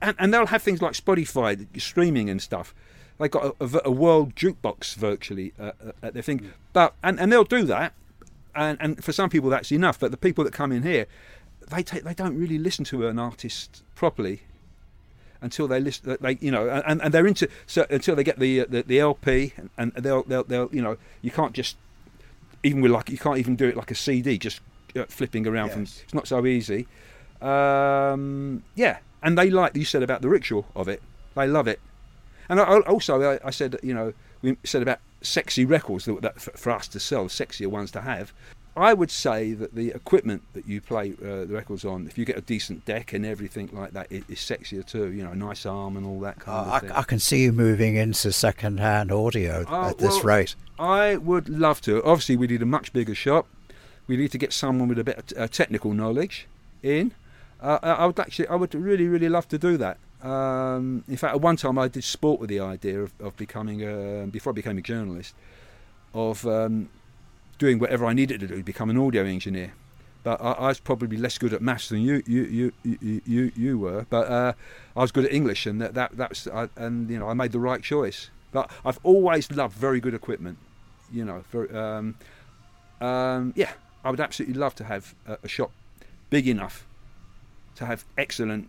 and, 0.00 0.14
and, 0.18 0.34
they'll 0.34 0.46
have 0.46 0.62
things 0.62 0.80
like 0.80 0.92
Spotify 0.92 1.66
streaming 1.80 2.30
and 2.30 2.40
stuff. 2.40 2.74
They've 3.18 3.30
got 3.30 3.56
a, 3.60 3.64
a, 3.64 3.80
a 3.86 3.90
world 3.90 4.34
jukebox 4.34 4.94
virtually 4.94 5.52
uh, 5.58 5.72
uh 5.84 5.92
at 6.02 6.14
their 6.14 6.22
thing, 6.22 6.52
but 6.72 6.94
and, 7.02 7.18
and 7.20 7.32
they'll 7.32 7.44
do 7.44 7.64
that 7.64 7.92
and, 8.58 8.78
and 8.80 9.04
for 9.04 9.12
some 9.12 9.30
people 9.30 9.50
that's 9.50 9.72
enough. 9.72 9.98
But 9.98 10.10
the 10.10 10.16
people 10.16 10.44
that 10.44 10.52
come 10.52 10.72
in 10.72 10.82
here, 10.82 11.06
they 11.70 11.82
take 11.82 12.04
they 12.04 12.14
don't 12.14 12.38
really 12.38 12.58
listen 12.58 12.84
to 12.86 13.06
an 13.06 13.18
artist 13.18 13.82
properly 13.94 14.42
until 15.40 15.68
they 15.68 15.80
listen. 15.80 16.16
They 16.20 16.38
you 16.40 16.50
know, 16.50 16.68
and, 16.68 17.00
and 17.00 17.14
they're 17.14 17.26
into 17.26 17.48
so 17.66 17.86
until 17.88 18.16
they 18.16 18.24
get 18.24 18.38
the 18.38 18.64
the, 18.68 18.82
the 18.82 19.00
LP, 19.00 19.54
and, 19.76 19.92
they'll, 19.92 20.24
they'll 20.24 20.44
they'll 20.44 20.68
you 20.72 20.82
know 20.82 20.96
you 21.22 21.30
can't 21.30 21.52
just 21.52 21.76
even 22.62 22.80
with 22.80 22.90
like 22.90 23.08
you 23.10 23.18
can't 23.18 23.38
even 23.38 23.56
do 23.56 23.68
it 23.68 23.76
like 23.76 23.90
a 23.90 23.94
CD, 23.94 24.38
just 24.38 24.58
uh, 24.58 24.62
flipping 25.08 25.46
around 25.46 25.66
yes. 25.66 25.74
from. 25.74 25.82
It's 25.82 26.14
not 26.14 26.28
so 26.28 26.46
easy. 26.46 26.86
Um, 27.40 28.62
yeah, 28.74 28.98
and 29.22 29.38
they 29.38 29.50
like 29.50 29.76
you 29.76 29.84
said 29.84 30.02
about 30.02 30.22
the 30.22 30.28
ritual 30.28 30.66
of 30.74 30.88
it. 30.88 31.02
They 31.34 31.46
love 31.46 31.68
it, 31.68 31.80
and 32.48 32.60
I, 32.60 32.80
also 32.80 33.22
I, 33.22 33.38
I 33.44 33.50
said 33.50 33.76
you 33.82 33.94
know 33.94 34.12
we 34.42 34.56
said 34.64 34.82
about 34.82 34.98
sexy 35.22 35.64
records 35.64 36.04
that, 36.06 36.22
that 36.22 36.40
for 36.40 36.70
us 36.70 36.88
to 36.88 37.00
sell, 37.00 37.26
sexier 37.26 37.68
ones 37.68 37.90
to 37.92 38.00
have. 38.02 38.32
I 38.76 38.94
would 38.94 39.10
say 39.10 39.54
that 39.54 39.74
the 39.74 39.88
equipment 39.88 40.42
that 40.52 40.68
you 40.68 40.80
play 40.80 41.12
uh, 41.20 41.44
the 41.44 41.48
records 41.48 41.84
on, 41.84 42.06
if 42.06 42.16
you 42.16 42.24
get 42.24 42.38
a 42.38 42.40
decent 42.40 42.84
deck 42.84 43.12
and 43.12 43.26
everything 43.26 43.70
like 43.72 43.92
that, 43.92 44.06
it 44.10 44.22
is 44.28 44.38
sexier 44.38 44.86
too. 44.86 45.10
You 45.10 45.24
know, 45.24 45.34
nice 45.34 45.66
arm 45.66 45.96
and 45.96 46.06
all 46.06 46.20
that 46.20 46.38
kind 46.38 46.70
uh, 46.70 46.74
of 46.74 46.80
thing. 46.82 46.92
I, 46.92 47.00
I, 47.00 47.02
can 47.02 47.18
see 47.18 47.42
you 47.42 47.52
moving 47.52 47.96
into 47.96 48.30
second-hand 48.30 49.10
audio 49.10 49.64
uh, 49.68 49.90
at 49.90 49.98
this 49.98 50.22
rate. 50.22 50.54
I 50.78 51.16
would 51.16 51.48
love 51.48 51.80
to. 51.82 52.02
Obviously, 52.04 52.36
we 52.36 52.46
need 52.46 52.62
a 52.62 52.66
much 52.66 52.92
bigger 52.92 53.16
shop. 53.16 53.48
We 54.08 54.16
need 54.16 54.32
to 54.32 54.38
get 54.38 54.52
someone 54.52 54.88
with 54.88 54.98
a 54.98 55.04
bit 55.04 55.18
of 55.18 55.38
uh, 55.38 55.48
technical 55.48 55.92
knowledge 55.92 56.46
in. 56.82 57.12
Uh, 57.60 57.78
I 57.82 58.06
would 58.06 58.18
actually, 58.18 58.48
I 58.48 58.54
would 58.54 58.74
really, 58.74 59.06
really 59.06 59.28
love 59.28 59.48
to 59.48 59.58
do 59.58 59.76
that. 59.76 59.98
Um, 60.22 61.04
in 61.08 61.16
fact, 61.16 61.34
at 61.34 61.40
one 61.40 61.56
time 61.56 61.78
I 61.78 61.88
did 61.88 62.04
sport 62.04 62.40
with 62.40 62.50
the 62.50 62.60
idea 62.60 63.00
of, 63.00 63.12
of 63.20 63.36
becoming, 63.36 63.82
a, 63.82 64.26
before 64.26 64.52
I 64.52 64.54
became 64.54 64.78
a 64.78 64.82
journalist, 64.82 65.34
of 66.14 66.46
um, 66.46 66.88
doing 67.58 67.78
whatever 67.78 68.06
I 68.06 68.14
needed 68.14 68.40
to 68.40 68.46
do 68.46 68.62
become 68.62 68.90
an 68.90 68.98
audio 68.98 69.24
engineer. 69.24 69.72
But 70.24 70.40
I, 70.40 70.52
I 70.52 70.68
was 70.68 70.80
probably 70.80 71.16
less 71.16 71.38
good 71.38 71.52
at 71.52 71.62
maths 71.62 71.88
than 71.88 72.00
you 72.00 72.22
you 72.26 72.42
you 72.42 72.72
you, 72.82 73.22
you, 73.24 73.52
you 73.54 73.78
were. 73.78 74.06
But 74.10 74.28
uh, 74.28 74.52
I 74.96 75.00
was 75.00 75.12
good 75.12 75.24
at 75.24 75.32
English, 75.32 75.66
and 75.66 75.80
that 75.80 75.94
that 75.94 76.16
that's 76.16 76.46
I, 76.48 76.68
and 76.76 77.08
you 77.08 77.18
know 77.18 77.28
I 77.28 77.34
made 77.34 77.52
the 77.52 77.60
right 77.60 77.82
choice. 77.82 78.30
But 78.50 78.70
I've 78.84 78.98
always 79.02 79.50
loved 79.50 79.76
very 79.76 80.00
good 80.00 80.14
equipment. 80.14 80.58
You 81.12 81.24
know, 81.24 81.44
um, 81.72 82.16
um, 83.00 83.52
yeah, 83.56 83.72
I 84.04 84.10
would 84.10 84.20
absolutely 84.20 84.58
love 84.58 84.74
to 84.76 84.84
have 84.84 85.14
a, 85.26 85.38
a 85.42 85.48
shop 85.48 85.72
big 86.30 86.46
enough 86.46 86.86
to 87.76 87.86
have 87.86 88.04
excellent 88.16 88.68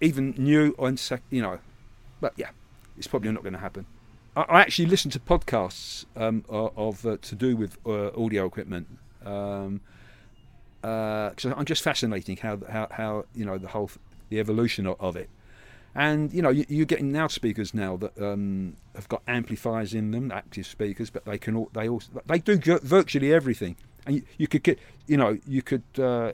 even 0.00 0.34
new 0.36 0.74
on 0.78 0.96
sec, 0.96 1.22
you 1.30 1.42
know, 1.42 1.58
but 2.20 2.32
yeah, 2.36 2.50
it's 2.96 3.06
probably 3.06 3.30
not 3.32 3.42
going 3.42 3.52
to 3.52 3.58
happen. 3.58 3.86
I, 4.36 4.42
I, 4.42 4.60
actually 4.60 4.86
listen 4.86 5.10
to 5.12 5.20
podcasts 5.20 6.04
um, 6.16 6.44
of, 6.48 7.04
uh, 7.04 7.16
to 7.20 7.34
do 7.34 7.56
with 7.56 7.78
uh, 7.86 8.10
audio 8.16 8.46
equipment. 8.46 8.86
Um, 9.24 9.80
uh, 10.84 11.30
I'm 11.44 11.64
just 11.64 11.82
fascinating 11.82 12.36
how, 12.36 12.58
how 12.68 12.86
how 12.90 13.24
you 13.34 13.44
know 13.44 13.58
the 13.58 13.68
whole 13.68 13.90
the 14.28 14.38
evolution 14.38 14.86
of, 14.86 14.96
of 15.00 15.16
it, 15.16 15.28
and 15.94 16.32
you 16.32 16.40
know 16.40 16.50
you, 16.50 16.64
you're 16.68 16.86
getting 16.86 17.12
loudspeakers 17.12 17.74
now 17.74 17.96
that 17.96 18.16
um, 18.22 18.76
have 18.94 19.08
got 19.08 19.22
amplifiers 19.26 19.92
in 19.92 20.12
them, 20.12 20.30
active 20.30 20.66
speakers, 20.66 21.10
but 21.10 21.24
they 21.24 21.36
can 21.36 21.56
all, 21.56 21.70
they 21.72 21.88
also 21.88 22.08
they 22.26 22.38
do 22.38 22.56
virtually 22.78 23.34
everything, 23.34 23.74
and 24.08 24.16
you, 24.16 24.22
you 24.38 24.48
could 24.48 24.62
get, 24.62 24.78
you 25.06 25.16
know, 25.16 25.38
you 25.46 25.62
could. 25.62 25.84
Uh, 25.98 26.32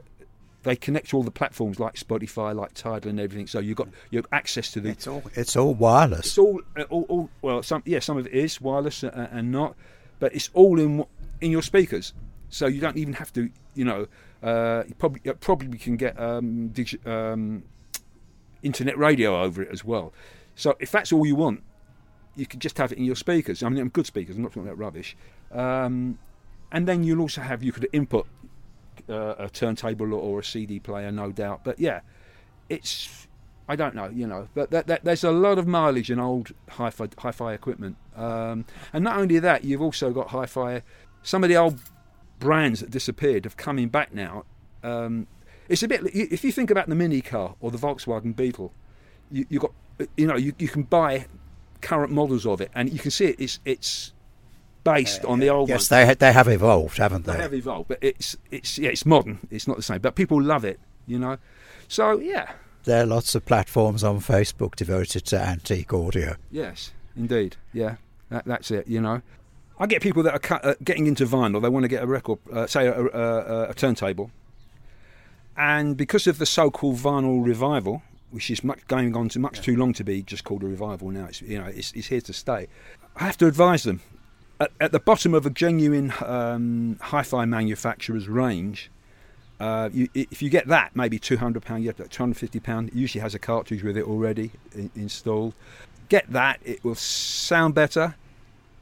they 0.63 0.77
connect 0.77 1.11
to 1.11 1.19
all 1.19 1.23
the 1.23 1.31
platforms 1.31 1.79
like 1.79 1.95
Spotify, 1.95 2.55
like 2.55 2.73
Tidal, 2.73 3.11
and 3.11 3.21
everything. 3.21 3.47
So 3.47 3.59
you've 3.59 3.77
got 3.77 3.89
you 4.11 4.19
have 4.19 4.27
access 4.33 4.71
to 4.73 4.81
the. 4.81 4.91
It's 4.91 5.07
all 5.07 5.23
it's 5.35 5.57
all 5.57 5.75
wireless. 5.75 6.27
It's 6.27 6.39
all, 6.39 6.61
uh, 6.79 6.83
all, 6.85 7.03
all 7.09 7.31
well, 7.43 7.63
some 7.63 7.83
yeah, 7.85 7.99
some 7.99 8.17
of 8.17 8.27
it 8.27 8.33
is 8.33 8.61
wireless 8.61 9.03
and, 9.03 9.13
and 9.15 9.53
not, 9.53 9.77
but 10.21 10.35
it's 10.35 10.49
all 10.55 10.81
in 10.81 11.05
in 11.41 11.51
your 11.51 11.63
speakers. 11.63 12.15
So 12.49 12.67
you 12.67 12.81
don't 12.81 12.97
even 12.97 13.15
have 13.15 13.33
to, 13.35 13.51
you 13.75 13.85
know, 13.85 14.07
uh, 14.43 14.85
you 14.87 14.95
probably 14.95 15.21
you 15.25 15.35
probably 15.35 15.77
can 15.77 15.97
get 15.97 16.19
um, 16.19 16.71
digi- 16.73 17.05
um, 17.07 17.65
internet 18.63 18.97
radio 18.97 19.43
over 19.43 19.63
it 19.63 19.69
as 19.71 19.85
well. 19.85 20.13
So 20.55 20.77
if 20.79 20.91
that's 20.93 21.13
all 21.13 21.27
you 21.27 21.35
want, 21.35 21.63
you 22.37 22.47
can 22.47 22.61
just 22.61 22.79
have 22.79 22.93
it 22.93 22.99
in 22.99 23.05
your 23.05 23.17
speakers. 23.17 23.63
I 23.63 23.69
mean, 23.69 23.81
I'm 23.81 23.89
good 23.89 24.07
speakers. 24.07 24.37
I'm 24.37 24.43
not 24.43 24.53
talking 24.53 24.63
about 24.63 24.79
rubbish. 24.79 25.17
Um, 25.53 26.19
and 26.75 26.89
then 26.89 27.05
you'll 27.05 27.21
also 27.21 27.41
have 27.41 27.63
you 27.63 27.73
could 27.73 27.89
input 27.93 28.27
uh, 29.09 29.37
a 29.39 29.49
turntable 29.49 30.13
or 30.13 30.41
a 30.41 30.45
CD 30.45 30.81
player, 30.81 31.11
no 31.13 31.31
doubt. 31.31 31.61
But 31.63 31.79
yeah, 31.79 32.01
it's 32.69 33.29
I 33.69 33.77
don't 33.77 33.95
know, 33.95 34.09
you 34.09 34.27
know, 34.27 34.49
but 34.55 34.71
that, 34.73 34.89
that, 34.89 35.05
there's 35.05 35.25
a 35.25 35.31
lot 35.31 35.59
of 35.59 35.67
mileage 35.67 36.11
in 36.11 36.19
old 36.19 36.53
hi-fi 36.69 37.53
equipment, 37.55 37.97
um, 38.15 38.67
and 38.93 39.05
not 39.05 39.17
only 39.17 39.39
that, 39.39 39.65
you've 39.65 39.81
also 39.81 40.11
got 40.11 40.29
hi-fi. 40.29 40.83
Some 41.23 41.45
of 41.45 41.49
the 41.49 41.57
old 41.57 41.81
brands 42.41 42.81
that 42.81 42.91
disappeared 42.91 43.45
have 43.45 43.57
coming 43.57 43.89
back 43.89 44.13
now. 44.13 44.45
Um, 44.83 45.29
it's 45.69 45.83
a 45.83 45.89
bit 45.89 46.03
if 46.13 46.45
you 46.45 46.51
think 46.51 46.71
about 46.71 46.89
the 46.89 46.95
Mini 46.95 47.23
car 47.23 47.55
or 47.61 47.71
the 47.71 47.79
Volkswagen 47.79 48.35
Beetle, 48.35 48.73
you 49.31 49.47
you 49.49 49.61
got 49.61 49.73
you 50.17 50.27
know 50.27 50.37
you, 50.37 50.53
you 50.59 50.69
can 50.69 50.83
buy 50.83 51.27
current 51.81 52.11
models 52.11 52.45
of 52.45 52.61
it, 52.61 52.73
and 52.75 52.93
you 52.93 52.99
can 52.99 53.13
see 53.13 53.27
it, 53.27 53.37
it's 53.39 53.61
it's 53.65 54.14
based 54.85 55.25
uh, 55.25 55.29
on 55.29 55.41
the 55.41 55.49
old 55.49 55.69
ones. 55.69 55.89
yes, 55.91 56.07
they 56.07 56.15
they 56.15 56.33
have 56.33 56.49
evolved, 56.49 56.99
haven't 56.99 57.25
they? 57.25 57.33
They 57.33 57.43
have 57.43 57.55
evolved, 57.55 57.89
but 57.89 57.99
it's 58.01 58.37
it's 58.51 58.79
yeah, 58.79 58.91
it's 58.91 59.05
modern. 59.05 59.41
It's 59.51 59.67
not 59.67 59.77
the 59.77 59.83
same, 59.83 60.01
but 60.01 60.15
people 60.15 60.41
love 60.41 60.65
it, 60.65 60.79
you 61.07 61.19
know. 61.19 61.39
So 61.89 62.21
yeah, 62.21 62.53
there 62.85 63.03
are 63.03 63.07
lots 63.07 63.35
of 63.35 63.45
platforms 63.45 64.05
on 64.05 64.21
Facebook 64.21 64.77
devoted 64.77 65.25
to 65.27 65.41
antique 65.41 65.93
audio. 65.93 66.37
Yes, 66.51 66.93
indeed. 67.17 67.57
Yeah, 67.73 67.97
that, 68.29 68.45
that's 68.45 68.71
it. 68.71 68.87
You 68.87 69.01
know, 69.01 69.23
I 69.79 69.87
get 69.87 70.03
people 70.03 70.23
that 70.23 70.35
are 70.35 70.39
cut, 70.39 70.65
uh, 70.65 70.75
getting 70.85 71.07
into 71.07 71.27
vinyl. 71.27 71.61
They 71.61 71.69
want 71.69 71.85
to 71.85 71.89
get 71.89 72.03
a 72.03 72.07
record, 72.07 72.39
uh, 72.53 72.67
say 72.67 72.87
a, 72.87 73.01
a, 73.01 73.71
a, 73.71 73.75
turntable, 73.75 74.31
and 75.57 75.97
because 75.97 76.27
of 76.27 76.39
the 76.39 76.47
so-called 76.47 76.97
vinyl 76.97 77.45
revival, 77.45 78.03
which 78.31 78.51
is 78.51 78.63
much 78.63 78.87
going 78.87 79.17
on 79.17 79.29
to 79.31 79.39
much 79.39 79.59
yeah. 79.59 79.65
too 79.65 79.77
long 79.77 79.93
to 79.95 80.05
be 80.05 80.23
just 80.23 80.45
called 80.45 80.63
a 80.63 80.67
revival 80.67 81.11
now. 81.11 81.27
It's 81.27 81.41
you 81.43 81.59
know 81.59 81.67
it's, 81.67 81.93
it's 81.93 82.09
here 82.09 82.21
to 82.23 82.33
stay. 82.33 82.69
I 83.17 83.25
have 83.25 83.39
to 83.39 83.47
advise 83.47 83.85
them 83.85 84.01
at, 84.61 84.71
at 84.81 84.93
the 84.93 85.01
bottom 85.01 85.35
of 85.35 85.47
a 85.47 85.51
genuine 85.51 86.13
um, 86.25 86.99
hi-fi 87.01 87.45
manufacturer's 87.45 88.29
range. 88.29 88.91
Uh, 89.61 89.89
you, 89.93 90.09
if 90.15 90.43
you 90.43 90.51
get 90.51 90.67
that, 90.67 90.95
maybe 90.97 91.19
two 91.19 91.37
hundred 91.37 91.65
pound, 91.65 91.85
you 91.85 91.89
have 91.89 92.09
two 92.11 92.23
hundred 92.23 92.37
fifty 92.37 92.61
pound. 92.61 92.91
Usually 92.93 93.23
has 93.23 93.35
a 93.35 93.39
cartridge 93.39 93.83
with 93.83 93.97
it 93.97 94.05
already 94.05 94.51
in, 94.75 94.91
installed. 94.97 95.55
Get 96.09 96.31
that; 96.33 96.61
it 96.65 96.85
will 96.85 96.97
sound 96.97 97.75
better, 97.75 98.17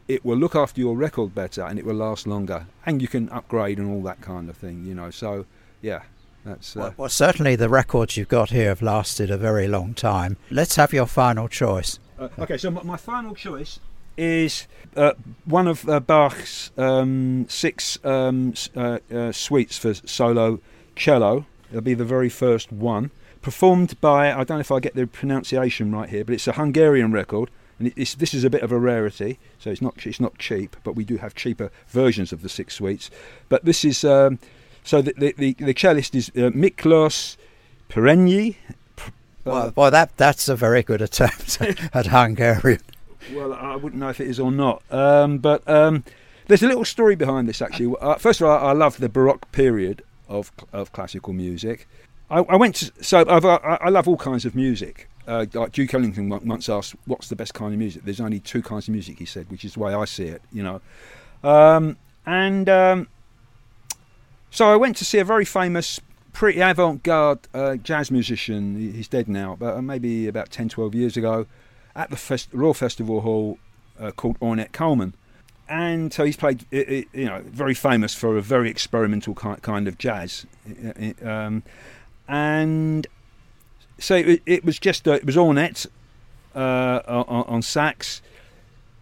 it 0.08 0.24
will 0.24 0.36
look 0.36 0.56
after 0.56 0.80
your 0.80 0.96
record 0.96 1.34
better, 1.34 1.62
and 1.62 1.78
it 1.78 1.84
will 1.84 1.94
last 1.94 2.26
longer. 2.26 2.66
And 2.86 3.00
you 3.00 3.08
can 3.08 3.28
upgrade 3.28 3.78
and 3.78 3.90
all 3.90 4.02
that 4.02 4.20
kind 4.20 4.48
of 4.48 4.56
thing, 4.56 4.84
you 4.84 4.94
know. 4.94 5.10
So, 5.10 5.46
yeah, 5.82 6.02
that's. 6.44 6.76
Uh, 6.76 6.80
well, 6.80 6.94
well, 6.96 7.08
certainly 7.08 7.54
the 7.54 7.68
records 7.68 8.16
you've 8.16 8.28
got 8.28 8.50
here 8.50 8.68
have 8.68 8.82
lasted 8.82 9.30
a 9.30 9.36
very 9.36 9.68
long 9.68 9.94
time. 9.94 10.36
Let's 10.50 10.76
have 10.76 10.92
your 10.92 11.06
final 11.06 11.48
choice. 11.48 11.98
Uh, 12.18 12.28
okay, 12.38 12.56
so 12.56 12.70
my, 12.70 12.82
my 12.82 12.96
final 12.96 13.34
choice 13.34 13.78
is 14.16 14.66
uh, 14.96 15.12
one 15.44 15.66
of 15.66 15.88
uh, 15.88 16.00
Bach's 16.00 16.70
um, 16.76 17.46
six 17.48 17.98
um, 18.04 18.54
uh, 18.76 18.98
uh, 19.12 19.32
suites 19.32 19.78
for 19.78 19.94
solo 19.94 20.60
cello. 20.96 21.46
It'll 21.70 21.80
be 21.80 21.94
the 21.94 22.04
very 22.04 22.28
first 22.28 22.70
one, 22.70 23.10
performed 23.40 24.00
by 24.00 24.32
I 24.32 24.44
don't 24.44 24.58
know 24.58 24.60
if 24.60 24.72
I 24.72 24.80
get 24.80 24.94
the 24.94 25.06
pronunciation 25.06 25.92
right 25.92 26.08
here, 26.08 26.24
but 26.24 26.34
it's 26.34 26.46
a 26.46 26.52
Hungarian 26.52 27.12
record, 27.12 27.50
and 27.78 27.92
this 27.94 28.34
is 28.34 28.44
a 28.44 28.50
bit 28.50 28.62
of 28.62 28.70
a 28.72 28.78
rarity. 28.78 29.38
So 29.58 29.70
it's 29.70 29.82
not 29.82 30.06
it's 30.06 30.20
not 30.20 30.38
cheap, 30.38 30.76
but 30.84 30.94
we 30.94 31.04
do 31.04 31.16
have 31.16 31.34
cheaper 31.34 31.70
versions 31.88 32.32
of 32.32 32.42
the 32.42 32.48
six 32.48 32.74
suites. 32.74 33.10
But 33.48 33.64
this 33.64 33.84
is 33.84 34.04
um, 34.04 34.38
so 34.84 35.00
the, 35.00 35.14
the 35.16 35.34
the, 35.38 35.52
the 35.54 35.74
cellist 35.74 36.14
is 36.14 36.28
uh, 36.30 36.50
Miklos 36.50 37.36
Perenyi. 37.88 38.56
Well, 39.44 39.72
well, 39.74 39.90
that 39.90 40.16
that's 40.16 40.48
a 40.48 40.54
very 40.54 40.82
good 40.82 41.02
attempt 41.02 41.60
at 41.94 42.06
Hungarian. 42.06 42.80
Well, 43.32 43.52
I 43.52 43.76
wouldn't 43.76 44.00
know 44.00 44.08
if 44.08 44.20
it 44.20 44.28
is 44.28 44.40
or 44.40 44.50
not. 44.50 44.82
Um, 44.90 45.38
but 45.38 45.66
um, 45.68 46.04
there's 46.46 46.62
a 46.62 46.68
little 46.68 46.84
story 46.84 47.16
behind 47.16 47.48
this, 47.48 47.62
actually. 47.62 47.94
Uh, 48.00 48.16
first 48.16 48.40
of 48.40 48.46
all, 48.46 48.66
I 48.66 48.72
love 48.72 48.98
the 48.98 49.08
Baroque 49.08 49.50
period 49.52 50.02
of, 50.28 50.50
of 50.72 50.92
classical 50.92 51.32
music. 51.32 51.88
I, 52.30 52.38
I 52.40 52.56
went 52.56 52.76
to, 52.76 52.92
so 53.00 53.24
I've, 53.28 53.44
I, 53.44 53.56
I 53.56 53.88
love 53.90 54.08
all 54.08 54.16
kinds 54.16 54.44
of 54.44 54.54
music. 54.54 55.08
Uh, 55.26 55.46
like 55.52 55.70
Duke 55.72 55.94
Ellington 55.94 56.28
once 56.28 56.68
asked, 56.68 56.96
"What's 57.06 57.28
the 57.28 57.36
best 57.36 57.54
kind 57.54 57.72
of 57.72 57.78
music?" 57.78 58.02
There's 58.04 58.20
only 58.20 58.40
two 58.40 58.60
kinds 58.60 58.88
of 58.88 58.92
music, 58.92 59.20
he 59.20 59.24
said, 59.24 59.48
which 59.52 59.64
is 59.64 59.74
the 59.74 59.80
way 59.80 59.94
I 59.94 60.04
see 60.04 60.24
it. 60.24 60.42
You 60.50 60.64
know, 60.64 60.80
um, 61.44 61.96
and 62.26 62.68
um, 62.68 63.08
so 64.50 64.72
I 64.72 64.74
went 64.74 64.96
to 64.96 65.04
see 65.04 65.18
a 65.18 65.24
very 65.24 65.44
famous, 65.44 66.00
pretty 66.32 66.60
avant-garde 66.60 67.38
uh, 67.54 67.76
jazz 67.76 68.10
musician. 68.10 68.74
He's 68.74 69.06
dead 69.06 69.28
now, 69.28 69.56
but 69.56 69.80
maybe 69.82 70.26
about 70.26 70.50
10, 70.50 70.70
12 70.70 70.92
years 70.96 71.16
ago 71.16 71.46
at 71.94 72.10
the 72.10 72.16
Fest- 72.16 72.48
Royal 72.52 72.74
Festival 72.74 73.20
Hall 73.20 73.58
uh, 73.98 74.10
called 74.10 74.38
Ornette 74.40 74.72
Coleman. 74.72 75.14
And 75.68 76.12
so 76.12 76.24
he's 76.24 76.36
played, 76.36 76.66
you 76.70 77.06
know, 77.14 77.42
very 77.46 77.74
famous 77.74 78.14
for 78.14 78.36
a 78.36 78.42
very 78.42 78.68
experimental 78.68 79.34
kind 79.34 79.88
of 79.88 79.96
jazz. 79.96 80.44
Um, 81.22 81.62
and 82.28 83.06
so 83.98 84.16
it, 84.16 84.64
was 84.64 84.78
just, 84.78 85.08
uh, 85.08 85.12
it 85.12 85.24
was 85.24 85.36
Ornette 85.36 85.86
uh, 86.54 87.00
on, 87.06 87.44
on, 87.46 87.62
sax. 87.62 88.20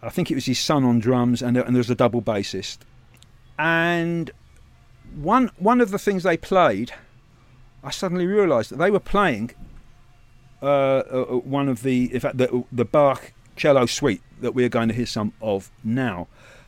I 0.02 0.10
think 0.10 0.30
it 0.30 0.34
was 0.34 0.46
his 0.46 0.58
son 0.60 0.84
on 0.84 1.00
drums, 1.00 1.42
and, 1.42 1.56
and 1.56 1.74
there 1.74 1.80
was 1.80 1.90
a 1.90 1.94
double 1.94 2.22
bassist. 2.22 2.78
And 3.58 4.30
one 5.14 5.50
one 5.58 5.80
of 5.80 5.90
the 5.90 5.98
things 5.98 6.22
they 6.22 6.36
played, 6.36 6.92
I 7.82 7.90
suddenly 7.90 8.26
realised 8.26 8.70
that 8.70 8.76
they 8.76 8.90
were 8.90 9.00
playing 9.00 9.50
uh, 10.62 10.66
uh, 10.66 11.22
uh, 11.22 11.36
one 11.38 11.68
of 11.68 11.82
the, 11.82 12.12
in 12.12 12.20
fact, 12.20 12.38
the, 12.38 12.64
the 12.70 12.84
Bach 12.84 13.32
cello 13.56 13.86
suite 13.86 14.22
that 14.40 14.54
we're 14.54 14.68
going 14.68 14.88
to 14.88 14.94
hear 14.94 15.06
some 15.06 15.32
of 15.40 15.70
now. 15.84 16.26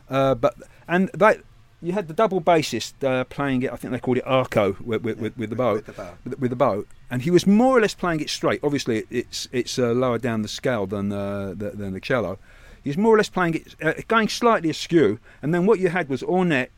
Uh, 0.09 0.35
but 0.35 0.55
and 0.89 1.09
that 1.15 1.39
you 1.81 1.93
had 1.93 2.07
the 2.07 2.15
double 2.15 2.41
bassist 2.41 3.03
uh, 3.03 3.25
playing 3.25 3.63
it. 3.63 3.73
I 3.73 3.77
think 3.77 3.93
they 3.93 3.99
called 3.99 4.19
it 4.19 4.27
arco 4.27 4.77
with, 4.81 5.03
with, 5.03 5.17
yeah, 5.17 5.23
with, 5.23 5.39
with 5.39 5.51
the 5.51 5.57
bow, 5.57 5.75
with 5.75 5.87
the 5.87 5.93
bow, 5.93 6.15
with, 6.39 6.51
the 6.51 6.57
bow, 6.57 6.85
and 7.11 7.23
he 7.23 7.31
was 7.31 7.47
more 7.47 7.77
or 7.77 7.81
less 7.81 7.95
playing 7.95 8.21
it 8.21 8.31
straight. 8.31 8.61
Obviously, 8.63 9.05
it's 9.11 9.49
it's 9.53 9.79
uh, 9.79 9.93
lower 9.93 10.19
down 10.19 10.43
the 10.43 10.49
scale 10.49 10.87
than 10.87 11.11
uh, 11.13 11.55
the, 11.57 11.71
than 11.71 11.93
the 11.93 12.01
cello. 12.01 12.39
He's 12.85 12.97
more 12.97 13.15
or 13.15 13.19
less 13.19 13.29
playing 13.29 13.55
it, 13.55 13.77
uh, 13.83 13.95
going 14.07 14.29
slightly 14.29 14.71
askew, 14.71 15.19
and 15.41 15.55
then 15.55 15.67
what 15.67 15.81
you 15.81 15.89
had 15.89 16.09
was 16.09 16.23
Ornette 16.23 16.71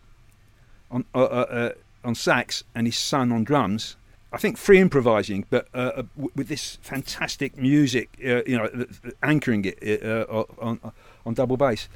on 0.90 1.05
on 1.14 2.14
sax 2.14 2.64
and 2.74 2.87
his 2.87 2.96
son 2.96 3.33
on 3.33 3.44
drums, 3.44 3.96
I 4.35 4.37
think 4.37 4.59
free 4.59 4.81
improvising, 4.81 5.47
but 5.49 5.68
uh, 5.73 5.79
uh 5.79 6.03
with 6.35 6.49
this 6.49 6.79
fantastic 6.83 7.57
music, 7.57 8.18
uh, 8.18 8.42
you 8.44 8.59
know, 8.59 8.87
anchoring 9.23 9.64
it 9.64 10.03
uh, 10.03 10.44
on, 10.59 10.81
on 11.25 11.35
double 11.35 11.57
bass. 11.57 11.88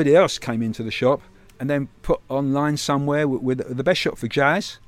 Somebody 0.00 0.16
else 0.16 0.38
came 0.38 0.62
into 0.62 0.82
the 0.82 0.90
shop 0.90 1.20
and 1.58 1.68
then 1.68 1.86
put 2.00 2.22
online 2.30 2.78
somewhere 2.78 3.28
with, 3.28 3.42
with 3.42 3.76
the 3.76 3.84
best 3.84 4.00
shop 4.00 4.16
for 4.16 4.28
jazz, 4.28 4.78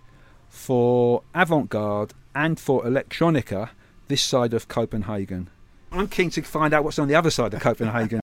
for 0.49 1.23
avant-garde, 1.35 2.15
and 2.35 2.59
for 2.59 2.83
electronica 2.83 3.69
this 4.09 4.23
side 4.23 4.55
of 4.55 4.69
Copenhagen. 4.69 5.51
I'm 5.91 6.09
keen 6.09 6.31
to 6.31 6.41
find 6.41 6.73
out 6.73 6.83
what's 6.83 6.99
on 6.99 7.09
the 7.09 7.15
other 7.15 7.29
side 7.29 7.53
of 7.53 7.61
Copenhagen. 7.61 8.21